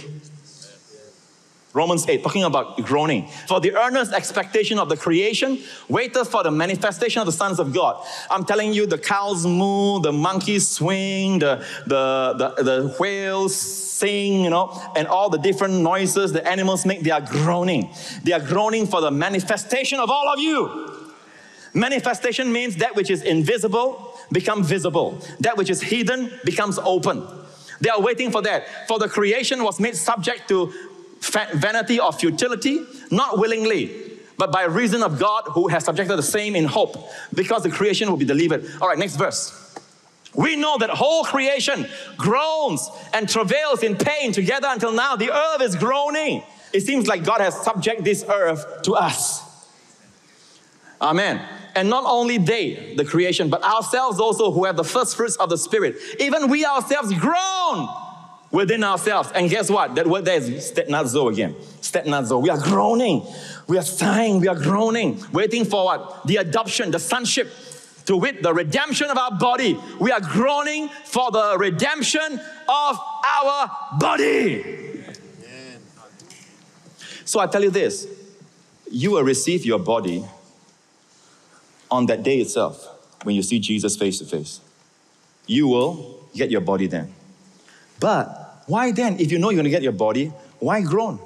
Romans 1.74 2.08
8, 2.08 2.22
talking 2.22 2.44
about 2.44 2.78
groaning. 2.84 3.28
For 3.48 3.60
the 3.60 3.76
earnest 3.76 4.14
expectation 4.14 4.78
of 4.78 4.90
the 4.90 4.96
creation 4.96 5.60
waiteth 5.90 6.30
for 6.30 6.44
the 6.44 6.52
manifestation 6.52 7.20
of 7.20 7.26
the 7.26 7.32
sons 7.32 7.60
of 7.60 7.74
God. 7.74 8.06
I'm 8.30 8.46
telling 8.46 8.74
you, 8.74 8.86
the 8.86 9.00
cows 9.00 9.46
moo, 9.46 10.00
the 10.00 10.14
monkeys 10.14 10.70
swing, 10.70 11.40
the, 11.40 11.66
the, 11.88 12.54
the, 12.58 12.64
the 12.64 12.96
whales 13.00 13.56
sing, 13.56 14.44
you 14.44 14.52
know, 14.52 14.80
and 14.96 15.08
all 15.08 15.32
the 15.32 15.40
different 15.40 15.74
noises 15.74 16.32
the 16.32 16.48
animals 16.48 16.86
make, 16.86 17.02
they 17.02 17.12
are 17.12 17.22
groaning. 17.22 17.92
They 18.24 18.34
are 18.34 18.40
groaning 18.40 18.86
for 18.86 19.02
the 19.02 19.10
manifestation 19.12 20.00
of 20.00 20.12
all 20.12 20.30
of 20.30 20.40
you. 20.40 21.10
Manifestation 21.74 22.54
means 22.54 22.76
that 22.78 22.96
which 22.96 23.10
is 23.10 23.24
invisible 23.24 24.16
become 24.32 24.64
visible. 24.64 25.20
That 25.40 25.58
which 25.58 25.72
is 25.72 25.82
hidden 25.82 26.32
becomes 26.46 26.78
open. 26.78 27.28
They 27.84 27.90
are 27.90 28.02
waiting 28.02 28.32
for 28.32 28.42
that. 28.44 28.88
For 28.88 28.98
the 28.98 29.10
creation 29.10 29.62
was 29.62 29.78
made 29.78 29.96
subject 29.98 30.48
to 30.48 30.74
vanity 31.54 32.00
or 32.00 32.14
futility, 32.14 32.86
not 33.12 33.38
willingly, 33.38 34.12
but 34.38 34.54
by 34.54 34.64
reason 34.64 35.04
of 35.04 35.20
God 35.20 35.44
who 35.50 35.68
has 35.68 35.84
subjected 35.84 36.16
the 36.16 36.24
same 36.24 36.56
in 36.56 36.64
hope, 36.64 36.96
because 37.34 37.64
the 37.64 37.70
creation 37.70 38.10
will 38.10 38.18
be 38.18 38.26
delivered. 38.26 38.66
All 38.82 38.88
right, 38.88 38.98
next 38.98 39.18
verse. 39.18 39.60
We 40.34 40.56
know 40.56 40.78
that 40.78 40.90
whole 40.90 41.26
creation 41.26 41.86
groans 42.18 42.90
and 43.14 43.28
travails 43.28 43.84
in 43.84 43.98
pain 43.98 44.32
together 44.32 44.68
until 44.72 44.94
now. 44.94 45.18
The 45.18 45.32
earth 45.32 45.62
is 45.62 45.76
groaning. 45.76 46.42
It 46.72 46.82
seems 46.82 47.08
like 47.08 47.24
God 47.26 47.42
has 47.42 47.54
subject 47.54 48.04
this 48.04 48.24
earth 48.28 48.82
to 48.84 48.96
us. 48.96 49.44
Amen. 51.02 51.46
And 51.76 51.90
not 51.90 52.04
only 52.06 52.38
they, 52.38 52.94
the 52.96 53.06
creation, 53.06 53.50
but 53.50 53.64
ourselves 53.64 54.20
also 54.20 54.52
who 54.52 54.66
have 54.66 54.78
the 54.78 54.84
first 54.84 55.16
fruits 55.16 55.36
of 55.38 55.50
the 55.50 55.58
Spirit. 55.58 55.96
Even 56.20 56.50
we 56.50 56.66
ourselves 56.66 57.14
groan 57.14 57.90
within 58.52 58.84
ourselves. 58.84 59.32
And 59.34 59.50
guess 59.50 59.70
what? 59.70 59.96
That 59.96 60.08
word 60.08 60.26
there 60.26 60.38
is 60.38 60.72
stenazo 60.72 61.32
again. 61.32 61.56
Stenazo. 61.82 62.42
We 62.42 62.50
are 62.50 62.60
groaning. 62.60 63.26
We 63.68 63.78
are 63.78 63.84
sighing. 63.84 64.40
We 64.40 64.48
are 64.48 64.56
groaning. 64.56 65.24
Waiting 65.34 65.66
for 65.66 65.86
what? 65.86 66.28
The 66.28 66.38
adoption, 66.38 66.92
the 66.92 67.00
sonship. 67.00 67.52
To 68.06 68.18
wit, 68.18 68.44
the 68.44 68.54
redemption 68.54 69.10
of 69.10 69.18
our 69.18 69.32
body. 69.32 69.80
We 70.00 70.12
are 70.12 70.20
groaning 70.20 70.90
for 71.06 71.32
the 71.32 71.58
redemption 71.58 72.40
of 72.68 73.00
our 73.26 73.70
body. 73.98 75.04
So 77.26 77.40
I 77.40 77.48
tell 77.48 77.64
you 77.64 77.70
this 77.72 78.08
you 78.92 79.12
will 79.12 79.24
receive 79.24 79.66
your 79.66 79.80
body 79.80 80.24
on 81.94 82.08
that 82.08 82.24
day 82.24 82.40
itself 82.40 82.90
when 83.24 83.36
you 83.36 83.44
see 83.44 83.60
Jesus 83.60 83.96
face 83.96 84.18
to 84.20 84.26
face. 84.26 84.60
You 85.46 85.68
will 85.68 86.28
get 86.34 86.50
your 86.50 86.62
body 86.62 86.88
then. 86.88 87.14
But 88.00 88.64
why 88.66 88.92
then, 88.92 89.20
if 89.20 89.32
you 89.32 89.38
know 89.38 89.50
you're 89.50 89.58
going 89.58 89.66
to 89.66 89.70
get 89.70 89.84
your 89.84 89.92
body, 89.92 90.34
why 90.60 90.82
groan? 90.82 91.20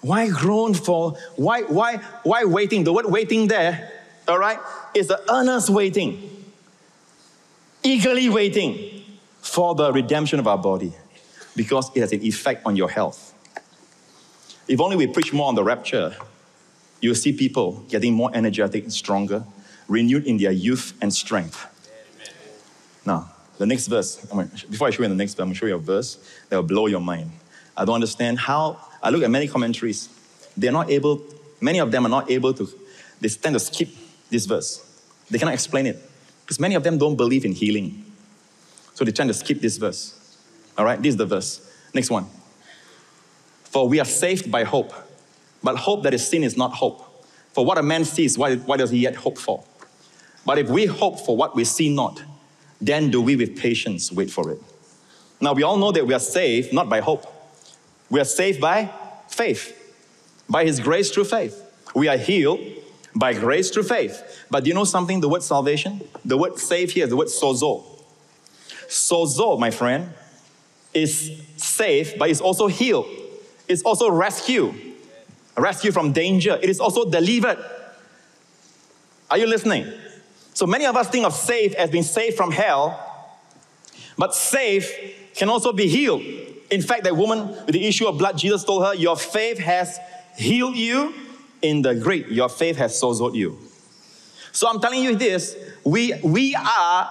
Why 0.00 0.28
groan 0.28 0.74
for, 0.74 1.12
why, 1.36 1.62
why, 1.62 1.98
why 2.24 2.44
waiting? 2.44 2.82
The 2.82 2.92
word 2.92 3.06
waiting 3.06 3.46
there, 3.46 3.92
all 4.26 4.38
right, 4.38 4.58
is 4.94 5.06
the 5.06 5.22
earnest 5.32 5.70
waiting, 5.70 6.44
eagerly 7.84 8.28
waiting 8.28 9.04
for 9.40 9.76
the 9.76 9.92
redemption 9.92 10.40
of 10.40 10.48
our 10.48 10.58
body 10.58 10.92
because 11.54 11.90
it 11.94 12.00
has 12.00 12.12
an 12.12 12.22
effect 12.22 12.66
on 12.66 12.74
your 12.74 12.88
health. 12.88 13.32
If 14.66 14.80
only 14.80 14.96
we 14.96 15.06
preach 15.06 15.32
more 15.32 15.46
on 15.46 15.54
the 15.54 15.62
rapture, 15.62 16.16
you'll 17.02 17.14
see 17.14 17.34
people 17.34 17.84
getting 17.90 18.14
more 18.14 18.30
energetic 18.32 18.84
and 18.84 18.92
stronger, 18.92 19.44
renewed 19.88 20.26
in 20.26 20.38
their 20.38 20.52
youth 20.52 20.94
and 21.02 21.12
strength. 21.12 21.66
Now, 23.04 23.30
the 23.58 23.66
next 23.66 23.88
verse, 23.88 24.16
before 24.70 24.88
I 24.88 24.90
show 24.90 25.02
you 25.02 25.08
the 25.08 25.14
next 25.14 25.34
verse, 25.34 25.40
I'm 25.40 25.48
going 25.48 25.54
to 25.54 25.58
show 25.58 25.66
you 25.66 25.74
a 25.74 25.78
verse 25.78 26.16
that 26.48 26.56
will 26.56 26.62
blow 26.62 26.86
your 26.86 27.00
mind. 27.00 27.30
I 27.76 27.84
don't 27.84 27.96
understand 27.96 28.38
how, 28.38 28.78
I 29.02 29.10
look 29.10 29.22
at 29.22 29.30
many 29.30 29.48
commentaries, 29.48 30.08
they're 30.56 30.72
not 30.72 30.90
able, 30.90 31.20
many 31.60 31.80
of 31.80 31.90
them 31.90 32.06
are 32.06 32.08
not 32.08 32.30
able 32.30 32.54
to, 32.54 32.68
they 33.20 33.28
tend 33.28 33.54
to 33.54 33.60
skip 33.60 33.88
this 34.30 34.46
verse. 34.46 34.88
They 35.30 35.38
cannot 35.38 35.54
explain 35.54 35.86
it 35.86 35.98
because 36.44 36.60
many 36.60 36.74
of 36.74 36.84
them 36.84 36.98
don't 36.98 37.16
believe 37.16 37.44
in 37.44 37.52
healing. 37.52 38.04
So 38.94 39.04
they 39.04 39.12
tend 39.12 39.28
to 39.28 39.34
skip 39.34 39.60
this 39.60 39.76
verse. 39.76 40.36
All 40.78 40.84
right, 40.84 41.00
this 41.00 41.10
is 41.10 41.16
the 41.16 41.26
verse. 41.26 41.68
Next 41.94 42.10
one. 42.10 42.26
For 43.64 43.88
we 43.88 44.00
are 44.00 44.04
saved 44.04 44.50
by 44.50 44.64
hope, 44.64 44.92
but 45.62 45.76
hope 45.76 46.02
that 46.04 46.14
is 46.14 46.26
seen 46.26 46.44
is 46.44 46.56
not 46.56 46.72
hope. 46.72 47.08
For 47.52 47.64
what 47.64 47.78
a 47.78 47.82
man 47.82 48.04
sees, 48.04 48.38
why, 48.38 48.56
why 48.56 48.76
does 48.76 48.90
he 48.90 48.98
yet 48.98 49.16
hope 49.16 49.38
for? 49.38 49.64
But 50.44 50.58
if 50.58 50.68
we 50.68 50.86
hope 50.86 51.20
for 51.20 51.36
what 51.36 51.54
we 51.54 51.64
see 51.64 51.94
not, 51.94 52.22
then 52.80 53.10
do 53.10 53.22
we 53.22 53.36
with 53.36 53.56
patience 53.56 54.10
wait 54.10 54.30
for 54.30 54.50
it. 54.50 54.58
Now, 55.40 55.52
we 55.52 55.62
all 55.62 55.76
know 55.76 55.92
that 55.92 56.06
we 56.06 56.14
are 56.14 56.20
saved 56.20 56.72
not 56.72 56.88
by 56.88 57.00
hope. 57.00 57.26
We 58.10 58.20
are 58.20 58.24
saved 58.24 58.60
by 58.60 58.90
faith, 59.28 59.76
by 60.48 60.64
His 60.64 60.80
grace 60.80 61.10
through 61.10 61.24
faith. 61.24 61.60
We 61.94 62.08
are 62.08 62.16
healed 62.16 62.60
by 63.14 63.34
grace 63.34 63.70
through 63.70 63.84
faith. 63.84 64.46
But 64.50 64.64
do 64.64 64.68
you 64.68 64.74
know 64.74 64.84
something? 64.84 65.20
The 65.20 65.28
word 65.28 65.42
salvation, 65.42 66.00
the 66.24 66.36
word 66.36 66.58
save 66.58 66.92
here 66.92 67.06
the 67.06 67.16
word 67.16 67.28
sozo. 67.28 67.84
Sozo, 68.88 69.58
my 69.58 69.70
friend, 69.70 70.12
is 70.94 71.42
safe, 71.56 72.18
but 72.18 72.30
it's 72.30 72.40
also 72.40 72.66
healed. 72.66 73.06
It's 73.68 73.82
also 73.82 74.10
rescue. 74.10 74.74
Rescue 75.56 75.92
from 75.92 76.12
danger. 76.12 76.58
It 76.62 76.70
is 76.70 76.80
also 76.80 77.08
delivered. 77.10 77.58
Are 79.30 79.38
you 79.38 79.46
listening? 79.46 79.92
So 80.54 80.66
many 80.66 80.86
of 80.86 80.96
us 80.96 81.08
think 81.08 81.26
of 81.26 81.34
safe 81.34 81.74
as 81.74 81.90
being 81.90 82.04
saved 82.04 82.36
from 82.36 82.52
hell, 82.52 82.98
but 84.18 84.34
safe 84.34 84.92
can 85.34 85.48
also 85.48 85.72
be 85.72 85.88
healed. 85.88 86.22
In 86.70 86.82
fact, 86.82 87.04
that 87.04 87.16
woman 87.16 87.48
with 87.48 87.72
the 87.72 87.86
issue 87.86 88.06
of 88.06 88.18
blood, 88.18 88.38
Jesus 88.38 88.64
told 88.64 88.84
her, 88.84 88.94
Your 88.94 89.16
faith 89.16 89.58
has 89.58 89.98
healed 90.36 90.76
you. 90.76 91.14
In 91.62 91.80
the 91.80 91.94
great, 91.94 92.28
your 92.28 92.48
faith 92.48 92.76
has 92.76 93.00
sozoed 93.00 93.34
you. 93.34 93.58
So 94.52 94.68
I'm 94.68 94.80
telling 94.80 95.02
you 95.02 95.16
this 95.16 95.56
we, 95.84 96.14
we 96.22 96.54
are 96.54 97.08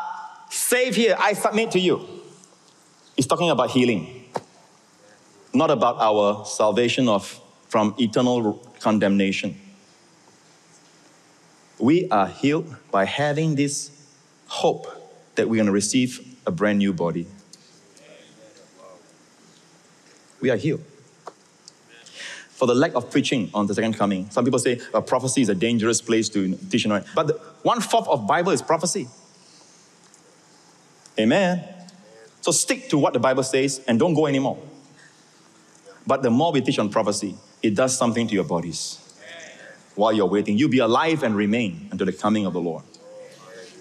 saved 0.49 0.95
here. 0.95 1.15
I 1.19 1.33
submit 1.33 1.71
to 1.71 1.79
you. 1.79 2.07
It's 3.17 3.27
talking 3.27 3.49
about 3.49 3.71
healing, 3.71 4.25
not 5.53 5.71
about 5.71 5.97
our 5.99 6.45
salvation 6.45 7.09
of, 7.09 7.40
from 7.71 7.95
eternal 7.97 8.53
condemnation 8.79 9.55
we 11.81 12.07
are 12.09 12.27
healed 12.27 12.75
by 12.91 13.05
having 13.05 13.55
this 13.55 13.89
hope 14.47 14.87
that 15.35 15.49
we're 15.49 15.57
going 15.57 15.65
to 15.65 15.71
receive 15.71 16.37
a 16.45 16.51
brand 16.51 16.77
new 16.77 16.93
body. 16.93 17.25
We 20.39 20.51
are 20.51 20.55
healed. 20.55 20.83
For 22.49 22.67
the 22.67 22.75
lack 22.75 22.93
of 22.93 23.09
preaching 23.09 23.49
on 23.55 23.65
the 23.65 23.73
second 23.73 23.93
coming, 23.95 24.29
some 24.29 24.45
people 24.45 24.59
say 24.59 24.79
a 24.93 25.01
prophecy 25.01 25.41
is 25.41 25.49
a 25.49 25.55
dangerous 25.55 26.01
place 26.01 26.29
to 26.29 26.55
teach 26.55 26.85
on. 26.85 27.03
But 27.15 27.39
one 27.65 27.81
fourth 27.81 28.07
of 28.07 28.27
Bible 28.27 28.51
is 28.51 28.61
prophecy. 28.61 29.07
Amen. 31.19 31.63
So 32.41 32.51
stick 32.51 32.89
to 32.89 32.99
what 32.99 33.13
the 33.13 33.19
Bible 33.19 33.43
says 33.43 33.81
and 33.87 33.97
don't 33.97 34.13
go 34.13 34.27
anymore. 34.27 34.59
But 36.11 36.23
the 36.23 36.29
more 36.29 36.51
we 36.51 36.59
teach 36.59 36.77
on 36.77 36.89
prophecy, 36.89 37.37
it 37.63 37.73
does 37.73 37.97
something 37.97 38.27
to 38.27 38.33
your 38.33 38.43
bodies 38.43 38.99
while 39.95 40.11
you're 40.11 40.25
waiting. 40.25 40.57
You'll 40.57 40.69
be 40.69 40.79
alive 40.79 41.23
and 41.23 41.33
remain 41.33 41.87
until 41.89 42.05
the 42.05 42.11
coming 42.11 42.45
of 42.45 42.51
the 42.51 42.59
Lord. 42.59 42.83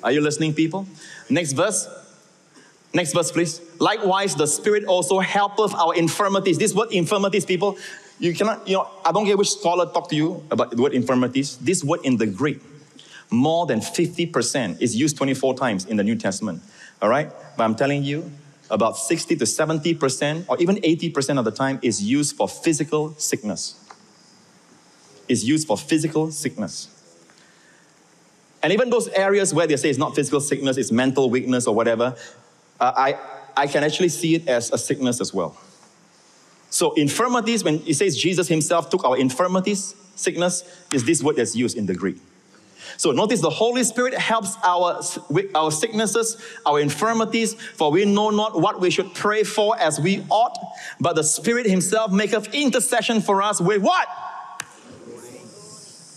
Are 0.05 0.13
you 0.13 0.21
listening, 0.21 0.55
people? 0.55 0.87
Next 1.29 1.55
verse. 1.55 1.89
Next 2.95 3.15
verse, 3.15 3.33
please. 3.33 3.61
Likewise, 3.81 4.37
the 4.37 4.47
Spirit 4.47 4.85
also 4.85 5.19
helpeth 5.19 5.75
our 5.75 5.93
infirmities. 5.97 6.57
This 6.57 6.73
word 6.73 6.93
infirmities, 6.93 7.45
people, 7.45 7.77
you 8.21 8.33
cannot, 8.33 8.69
you 8.69 8.77
know, 8.77 8.89
I 9.05 9.11
don't 9.11 9.27
care 9.27 9.37
which 9.37 9.51
scholar 9.51 9.87
talk 9.87 10.09
to 10.11 10.15
you 10.15 10.47
about 10.53 10.71
the 10.71 10.81
word 10.81 10.95
infirmities. 10.95 11.57
This 11.57 11.83
word 11.83 11.99
in 12.05 12.17
the 12.17 12.29
Greek, 12.29 12.61
more 13.33 13.67
than 13.67 13.81
50% 13.81 14.81
is 14.81 14.95
used 14.95 15.17
24 15.17 15.55
times 15.55 15.85
in 15.85 15.97
the 15.97 16.05
New 16.05 16.15
Testament. 16.15 16.63
All 17.03 17.09
right? 17.09 17.29
But 17.57 17.65
I'm 17.65 17.75
telling 17.75 18.05
you, 18.05 18.31
about 18.71 18.97
60 18.97 19.37
to 19.37 19.45
70% 19.45 20.45
or 20.49 20.57
even 20.59 20.77
80% 20.77 21.39
of 21.39 21.45
the 21.45 21.51
time 21.51 21.79
is 21.83 22.03
used 22.03 22.37
for 22.37 22.49
physical 22.49 23.15
sickness 23.17 23.81
is 25.31 25.45
used 25.45 25.67
for 25.67 25.79
physical 25.79 26.31
sickness. 26.33 26.89
And 28.63 28.73
even 28.73 28.91
those 28.91 29.09
areas 29.09 29.55
where 29.55 29.67
they 29.67 29.77
say 29.77 29.89
it's 29.89 29.99
not 29.99 30.15
physical 30.15 30.41
sickness, 30.41 30.77
it's 30.77 30.93
mental 30.93 31.31
weakness 31.31 31.67
or 31.67 31.75
whatever, 31.75 32.17
uh, 32.79 32.93
I, 32.95 33.19
I 33.57 33.67
can 33.69 33.85
actually 33.85 34.11
see 34.11 34.35
it 34.35 34.49
as 34.49 34.71
a 34.73 34.77
sickness 34.77 35.21
as 35.21 35.33
well. 35.33 35.57
So, 36.69 36.93
infirmities, 36.93 37.65
when 37.65 37.83
it 37.87 37.95
says 37.95 38.17
Jesus 38.17 38.49
himself 38.49 38.91
took 38.91 39.05
our 39.05 39.17
infirmities, 39.17 39.95
sickness, 40.15 40.63
is 40.93 41.05
this 41.05 41.23
word 41.23 41.37
that's 41.37 41.57
used 41.57 41.77
in 41.77 41.87
the 41.87 41.95
Greek. 41.95 42.19
So, 42.97 43.13
notice 43.13 43.41
the 43.41 43.51
Holy 43.51 43.85
Spirit 43.85 44.15
helps 44.15 44.57
our, 44.63 45.01
our 45.55 45.71
sicknesses, 45.71 46.37
our 46.67 46.81
infirmities, 46.81 47.55
for 47.55 47.91
we 47.91 48.05
know 48.05 48.31
not 48.31 48.61
what 48.61 48.81
we 48.81 48.91
should 48.91 49.15
pray 49.15 49.43
for 49.43 49.79
as 49.79 50.01
we 50.01 50.25
ought, 50.31 50.57
but 51.01 51.17
the 51.17 51.25
Spirit 51.25 51.67
himself 51.67 52.13
maketh 52.13 52.55
intercession 52.55 53.21
for 53.21 53.43
us 53.43 53.61
with 53.61 53.83
what? 53.83 54.09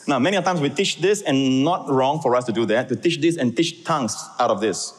Now, 0.08 0.20
many 0.20 0.42
times 0.42 0.60
we 0.60 0.70
teach 0.70 1.00
this, 1.00 1.22
and 1.22 1.64
not 1.64 1.90
wrong 1.90 2.20
for 2.20 2.36
us 2.36 2.46
to 2.46 2.52
do 2.52 2.66
that, 2.66 2.90
to 2.90 2.96
teach 2.96 3.20
this 3.22 3.38
and 3.38 3.56
teach 3.56 3.84
tongues 3.84 4.16
out 4.40 4.52
of 4.52 4.60
this. 4.60 4.94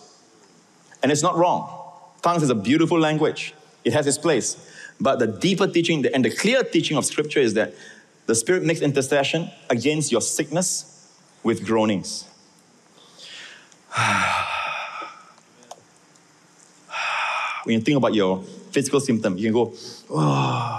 And 1.03 1.13
it's 1.13 1.23
not 1.23 1.37
wrong. 1.37 1.69
Tongues 2.23 2.43
is 2.43 2.51
a 2.51 2.55
beautiful 2.55 2.99
language, 2.99 3.55
it 3.85 3.93
has 3.93 4.07
its 4.07 4.17
place. 4.17 4.71
But 5.01 5.19
the 5.19 5.27
deeper 5.27 5.67
teaching 5.67 6.07
and 6.07 6.25
the 6.25 6.31
clear 6.31 6.63
teaching 6.63 6.97
of 6.97 7.05
Scripture 7.05 7.41
is 7.41 7.55
that 7.55 7.75
the 8.27 8.35
Spirit 8.35 8.63
makes 8.63 8.81
intercession 8.81 9.51
against 9.69 10.11
your 10.11 10.23
sickness 10.23 10.94
with 11.45 11.65
groanings. 11.65 12.25
when 17.65 17.75
you 17.75 17.81
think 17.81 17.97
about 17.97 18.15
your 18.15 18.43
physical 18.73 18.99
symptom, 18.99 19.39
you 19.39 19.45
can 19.45 19.53
go, 19.53 19.73
oh 20.11 20.75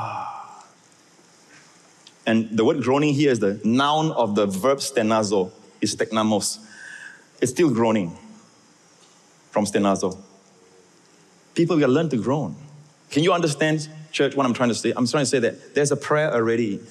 and 2.25 2.58
the 2.58 2.65
word 2.65 2.82
groaning 2.82 3.13
here 3.13 3.32
is 3.32 3.39
the 3.39 3.60
noun 3.63 4.12
of 4.12 4.36
the 4.36 4.47
verb 4.47 4.80
stenazo, 4.80 5.51
is 5.82 5.95
stenagmos. 5.95 6.60
It's 7.39 7.51
still 7.51 7.69
groaning 7.69 8.17
from 9.51 9.65
stenazo. 9.65 10.17
People, 11.54 11.78
we 11.78 11.86
learn 11.86 12.10
to 12.10 12.17
groan. 12.17 12.56
Can 13.12 13.23
you 13.23 13.32
understand, 13.32 13.88
church, 14.12 14.36
what 14.36 14.45
I'm 14.45 14.54
trying 14.54 14.69
to 14.69 14.75
say? 14.75 14.91
I'm 14.95 15.08
trying 15.08 15.23
to 15.23 15.30
say 15.30 15.39
that 15.39 15.75
there's 15.75 15.91
a 15.91 15.95
prayer 15.95 16.34
already, 16.34 16.82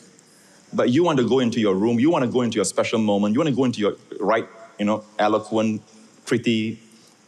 but 0.74 0.90
you 0.90 1.04
want 1.04 1.18
to 1.18 1.28
go 1.28 1.38
into 1.38 1.60
your 1.60 1.74
room, 1.74 1.98
you 1.98 2.10
want 2.10 2.24
to 2.24 2.30
go 2.30 2.42
into 2.42 2.56
your 2.56 2.64
special 2.64 2.98
moment, 2.98 3.34
you 3.34 3.40
want 3.40 3.48
to 3.48 3.54
go 3.54 3.64
into 3.64 3.80
your 3.80 3.96
right, 4.20 4.46
you 4.78 4.84
know, 4.84 5.04
eloquent, 5.18 5.82
pretty 6.26 6.78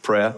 prayer. 0.01 0.35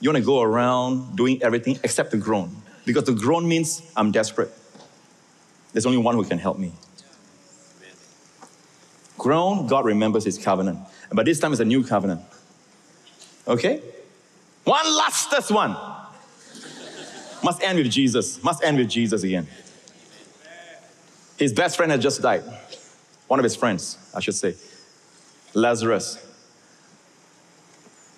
You 0.00 0.10
want 0.10 0.22
to 0.22 0.26
go 0.26 0.42
around 0.42 1.16
doing 1.16 1.42
everything 1.42 1.78
except 1.82 2.10
to 2.10 2.16
groan. 2.16 2.54
Because 2.84 3.04
the 3.04 3.12
groan 3.12 3.48
means 3.48 3.82
I'm 3.96 4.12
desperate. 4.12 4.50
There's 5.72 5.86
only 5.86 5.98
one 5.98 6.14
who 6.14 6.24
can 6.24 6.38
help 6.38 6.58
me. 6.58 6.72
Groan, 9.16 9.66
God 9.66 9.84
remembers 9.84 10.24
his 10.24 10.36
covenant. 10.36 10.78
But 11.10 11.24
this 11.24 11.40
time 11.40 11.52
it's 11.52 11.60
a 11.60 11.64
new 11.64 11.84
covenant. 11.84 12.20
Okay? 13.48 13.80
One 14.64 14.96
lastest 14.96 15.50
one. 15.50 15.76
Must 17.42 17.62
end 17.62 17.78
with 17.78 17.90
Jesus. 17.90 18.42
Must 18.42 18.62
end 18.64 18.78
with 18.78 18.88
Jesus 18.88 19.22
again. 19.22 19.46
His 21.38 21.52
best 21.52 21.76
friend 21.76 21.90
has 21.92 22.02
just 22.02 22.22
died. 22.22 22.44
One 23.26 23.40
of 23.40 23.44
his 23.44 23.56
friends, 23.56 23.98
I 24.14 24.20
should 24.20 24.34
say. 24.34 24.54
Lazarus. 25.54 26.20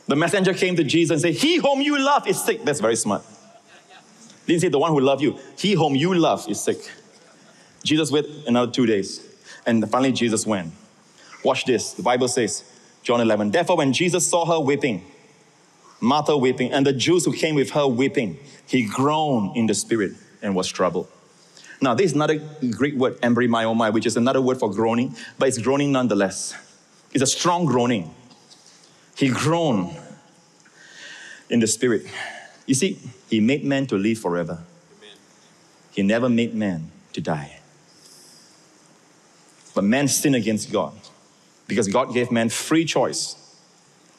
The 0.07 0.17
messenger 0.17 0.55
came 0.55 0.77
to 0.77 0.85
Jesus 0.85 1.11
and 1.11 1.21
said, 1.21 1.35
He 1.35 1.57
whom 1.57 1.81
you 1.81 1.99
love 1.99 2.27
is 2.27 2.43
sick. 2.43 2.65
That's 2.65 2.81
very 2.81 2.97
smart. 2.97 3.23
Didn't 4.47 4.63
say 4.63 4.69
the 4.69 4.79
one 4.79 4.93
who 4.93 5.01
loved 5.01 5.23
you. 5.23 5.39
He 5.59 5.73
whom 5.73 5.95
you 5.97 6.15
love 6.15 6.49
is 6.49 6.61
sick. 6.61 6.79
Jesus 7.83 8.11
waited 8.11 8.47
another 8.47 8.71
two 8.71 8.87
days. 8.87 9.27
And 9.67 9.89
finally, 9.91 10.13
Jesus 10.13 10.47
went. 10.47 10.73
Watch 11.45 11.65
this. 11.65 11.93
The 11.93 12.03
Bible 12.03 12.29
says, 12.29 12.65
John 13.03 13.21
11. 13.21 13.51
Therefore, 13.51 13.77
when 13.77 13.93
Jesus 13.93 14.29
saw 14.29 14.45
her 14.45 14.61
weeping, 14.61 15.05
Martha 16.01 16.37
weeping, 16.37 16.73
and 16.73 16.87
the 16.87 16.93
Jews 16.93 17.25
who 17.25 17.33
came 17.33 17.55
with 17.55 17.71
her 17.71 17.87
weeping, 17.87 18.39
he 18.67 18.85
groaned 18.85 19.57
in 19.57 19.67
the 19.67 19.75
spirit 19.75 20.13
and 20.43 20.55
was 20.55 20.69
troubled. 20.69 21.09
Now, 21.81 21.95
this 21.95 22.07
is 22.07 22.13
another 22.15 22.41
Greek 22.71 22.95
word, 22.95 23.21
embrimaomai, 23.21 23.93
which 23.93 24.07
is 24.07 24.17
another 24.17 24.41
word 24.41 24.59
for 24.59 24.71
groaning, 24.71 25.15
but 25.39 25.49
it's 25.49 25.59
groaning 25.59 25.93
nonetheless. 25.93 26.55
It's 27.13 27.23
a 27.23 27.27
strong 27.27 27.67
groaning. 27.67 28.15
He 29.17 29.29
groaned 29.29 29.97
in 31.49 31.61
the 31.61 31.67
spirit. 31.67 32.07
You 32.67 32.75
see, 32.75 32.99
he 33.29 33.41
made 33.41 33.65
man 33.65 33.87
to 33.89 33.97
live 33.97 34.19
forever. 34.19 34.65
He 35.93 36.03
never 36.03 36.29
made 36.29 36.55
man 36.55 36.91
to 37.13 37.21
die. 37.21 37.59
But 39.75 39.85
man 39.85 40.09
sinned 40.09 40.37
against 40.37 40.73
God 40.73 40.95
because 41.67 41.89
God 41.89 42.13
gave 42.13 42.31
man 42.31 42.49
free 42.49 42.85
choice. 42.85 43.37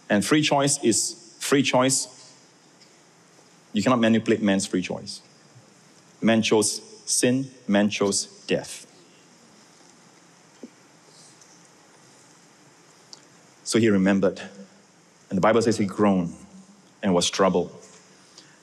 And 0.10 0.24
free 0.26 0.42
choice 0.42 0.82
is 0.84 1.36
free 1.40 1.64
choice. 1.64 2.08
You 3.74 3.84
cannot 3.84 4.00
manipulate 4.00 4.42
man's 4.42 4.66
free 4.66 4.82
choice. 4.82 5.22
Man 6.22 6.42
chose 6.42 6.82
sin, 7.08 7.50
chose 7.90 8.26
death. 8.46 8.86
So 13.64 13.80
he 13.80 13.90
remembered. 13.90 14.40
And 15.30 15.38
the 15.38 15.42
Bible 15.42 15.62
says 15.62 15.78
he 15.78 15.86
groaned 15.86 16.34
and 17.04 17.14
was 17.14 17.30
troubled. 17.30 17.72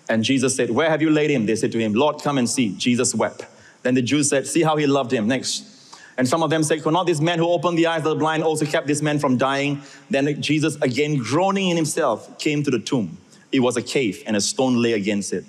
And 0.09 0.23
Jesus 0.23 0.55
said, 0.55 0.71
Where 0.71 0.89
have 0.89 1.03
you 1.03 1.11
laid 1.11 1.31
him? 1.31 1.47
They 1.47 1.57
said 1.57 1.73
to 1.73 1.79
him, 1.79 1.95
Lord, 1.95 2.23
come 2.23 2.39
and 2.39 2.49
see. 2.49 2.75
Jesus 2.77 3.15
wept. 3.15 3.47
Then 3.83 3.95
the 3.95 4.03
Jews 4.03 4.29
said, 4.29 4.47
See 4.47 4.63
how 4.63 4.77
he 4.77 4.87
loved 4.87 5.13
him. 5.13 5.27
Next. 5.27 5.71
And 6.17 6.29
some 6.29 6.43
of 6.43 6.51
them 6.51 6.63
said, 6.63 6.83
Could 6.83 6.93
not 6.93 7.07
this 7.07 7.21
man 7.21 7.39
who 7.39 7.49
opened 7.49 7.77
the 7.77 7.87
eyes 7.87 7.99
of 7.99 8.05
the 8.05 8.15
blind 8.15 8.43
also 8.43 8.65
kept 8.65 8.87
this 8.87 9.03
man 9.03 9.19
from 9.19 9.37
dying? 9.37 9.83
Then 10.11 10.41
Jesus, 10.41 10.77
again 10.77 11.17
groaning 11.19 11.71
in 11.71 11.77
himself, 11.77 12.39
came 12.39 12.63
to 12.63 12.71
the 12.71 12.79
tomb. 12.79 13.19
It 13.53 13.61
was 13.61 13.77
a 13.77 13.83
cave, 13.83 14.23
and 14.27 14.37
a 14.37 14.41
stone 14.41 14.81
lay 14.81 14.93
against 14.93 15.33
it. 15.33 15.45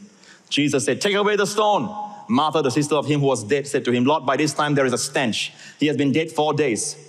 Jesus 0.50 0.86
said, 0.86 1.02
Take 1.02 1.16
away 1.16 1.36
the 1.36 1.46
stone. 1.46 2.05
Martha, 2.28 2.62
the 2.62 2.72
sister 2.72 2.96
of 2.96 3.06
him 3.06 3.20
who 3.20 3.28
was 3.28 3.44
dead, 3.44 3.68
said 3.68 3.86
to 3.86 3.92
him, 3.92 4.06
Lord, 4.06 4.26
by 4.26 4.38
this 4.38 4.54
time 4.54 4.76
there 4.76 4.86
is 4.86 4.94
a 4.94 4.98
stench. 4.98 5.54
He 5.80 5.88
has 5.88 5.98
been 5.98 6.12
dead 6.12 6.32
four 6.32 6.54
days. 6.54 7.02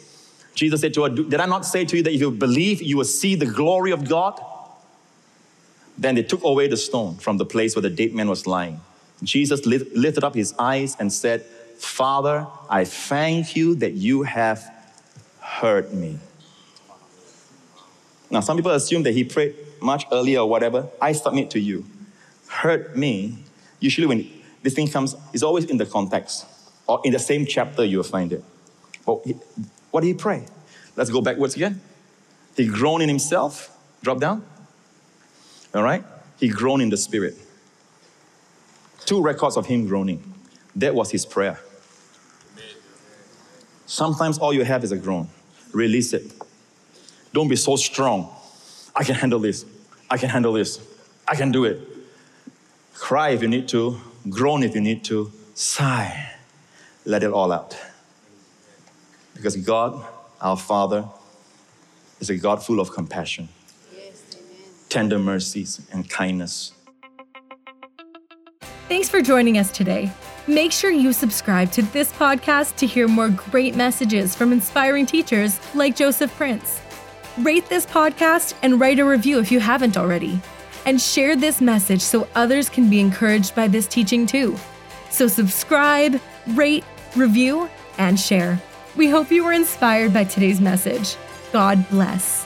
Jesus 0.54 0.80
said 0.80 0.94
to 0.94 1.04
her, 1.04 1.08
Did 1.10 1.40
I 1.40 1.46
not 1.46 1.64
say 1.64 1.84
to 1.84 1.96
you 1.96 2.02
that 2.02 2.12
if 2.12 2.20
you 2.20 2.30
believe, 2.30 2.82
you 2.82 2.96
will 2.96 3.04
see 3.04 3.34
the 3.34 3.46
glory 3.46 3.92
of 3.92 4.08
God? 4.08 4.40
Then 5.98 6.14
they 6.14 6.22
took 6.22 6.44
away 6.44 6.68
the 6.68 6.76
stone 6.76 7.16
from 7.16 7.38
the 7.38 7.44
place 7.44 7.74
where 7.74 7.82
the 7.82 7.90
dead 7.90 8.14
man 8.14 8.28
was 8.28 8.46
lying. 8.46 8.80
Jesus 9.22 9.64
lifted 9.64 10.24
up 10.24 10.34
his 10.34 10.54
eyes 10.58 10.96
and 10.98 11.12
said, 11.12 11.42
Father, 11.78 12.46
I 12.68 12.84
thank 12.84 13.56
you 13.56 13.74
that 13.76 13.92
you 13.92 14.22
have 14.22 14.64
heard 15.40 15.92
me. 15.92 16.18
Now, 18.30 18.40
some 18.40 18.56
people 18.56 18.72
assume 18.72 19.04
that 19.04 19.12
he 19.12 19.24
prayed 19.24 19.54
much 19.80 20.06
earlier 20.10 20.40
or 20.40 20.48
whatever. 20.48 20.88
I 21.00 21.12
submit 21.12 21.50
to 21.50 21.60
you. 21.60 21.84
Heard 22.48 22.96
me, 22.96 23.38
usually 23.80 24.06
when 24.06 24.20
this 24.62 24.74
thing 24.74 24.88
comes, 24.88 25.14
it's 25.32 25.42
always 25.42 25.64
in 25.66 25.76
the 25.76 25.86
context 25.86 26.46
or 26.86 27.00
in 27.04 27.12
the 27.12 27.18
same 27.18 27.46
chapter 27.46 27.84
you 27.84 27.98
will 27.98 28.04
find 28.04 28.32
it. 28.32 28.42
But 29.04 29.26
what 29.90 30.00
did 30.00 30.08
he 30.08 30.14
pray? 30.14 30.46
Let's 30.96 31.10
go 31.10 31.20
backwards 31.20 31.54
again. 31.54 31.80
He 32.56 32.66
groaned 32.66 33.02
in 33.02 33.08
himself. 33.08 33.76
Drop 34.02 34.18
down. 34.18 34.44
All 35.74 35.82
right? 35.82 36.04
He 36.38 36.48
groaned 36.48 36.82
in 36.82 36.90
the 36.90 36.96
spirit. 36.96 37.34
Two 39.04 39.22
records 39.22 39.56
of 39.56 39.66
him 39.66 39.86
groaning. 39.86 40.34
That 40.74 40.94
was 40.94 41.10
his 41.10 41.24
prayer. 41.24 41.60
Sometimes 43.86 44.38
all 44.38 44.52
you 44.52 44.64
have 44.64 44.82
is 44.82 44.92
a 44.92 44.96
groan. 44.96 45.28
Release 45.72 46.12
it. 46.12 46.32
Don't 47.32 47.48
be 47.48 47.56
so 47.56 47.76
strong. 47.76 48.34
I 48.94 49.04
can 49.04 49.14
handle 49.14 49.38
this. 49.38 49.64
I 50.10 50.18
can 50.18 50.28
handle 50.28 50.52
this. 50.52 50.80
I 51.28 51.36
can 51.36 51.52
do 51.52 51.64
it. 51.64 51.80
Cry 52.94 53.30
if 53.30 53.42
you 53.42 53.48
need 53.48 53.68
to, 53.68 54.00
groan 54.28 54.62
if 54.62 54.74
you 54.74 54.80
need 54.80 55.04
to, 55.04 55.32
sigh. 55.54 56.32
Let 57.04 57.22
it 57.22 57.30
all 57.30 57.52
out. 57.52 57.76
Because 59.34 59.56
God, 59.56 60.04
our 60.40 60.56
Father, 60.56 61.08
is 62.20 62.30
a 62.30 62.36
God 62.36 62.64
full 62.64 62.80
of 62.80 62.90
compassion, 62.90 63.48
yes, 63.94 64.36
tender 64.88 65.18
mercies, 65.18 65.86
and 65.92 66.08
kindness. 66.08 66.72
Thanks 68.88 69.08
for 69.08 69.20
joining 69.20 69.58
us 69.58 69.70
today. 69.70 70.10
Make 70.46 70.70
sure 70.70 70.90
you 70.90 71.12
subscribe 71.12 71.72
to 71.72 71.82
this 71.82 72.12
podcast 72.12 72.76
to 72.76 72.86
hear 72.86 73.08
more 73.08 73.28
great 73.28 73.74
messages 73.74 74.34
from 74.34 74.52
inspiring 74.52 75.04
teachers 75.04 75.58
like 75.74 75.96
Joseph 75.96 76.34
Prince. 76.36 76.80
Rate 77.38 77.68
this 77.68 77.84
podcast 77.84 78.54
and 78.62 78.80
write 78.80 78.98
a 78.98 79.04
review 79.04 79.40
if 79.40 79.50
you 79.50 79.60
haven't 79.60 79.96
already. 79.96 80.40
And 80.86 81.00
share 81.00 81.36
this 81.36 81.60
message 81.60 82.00
so 82.00 82.28
others 82.34 82.70
can 82.70 82.88
be 82.88 83.00
encouraged 83.00 83.54
by 83.54 83.68
this 83.68 83.86
teaching 83.86 84.24
too. 84.24 84.56
So 85.10 85.26
subscribe, 85.26 86.20
rate, 86.48 86.84
review, 87.14 87.68
and 87.98 88.18
share. 88.18 88.60
We 88.96 89.10
hope 89.10 89.30
you 89.30 89.44
were 89.44 89.52
inspired 89.52 90.14
by 90.14 90.24
today's 90.24 90.60
message. 90.60 91.16
God 91.52 91.86
bless. 91.90 92.45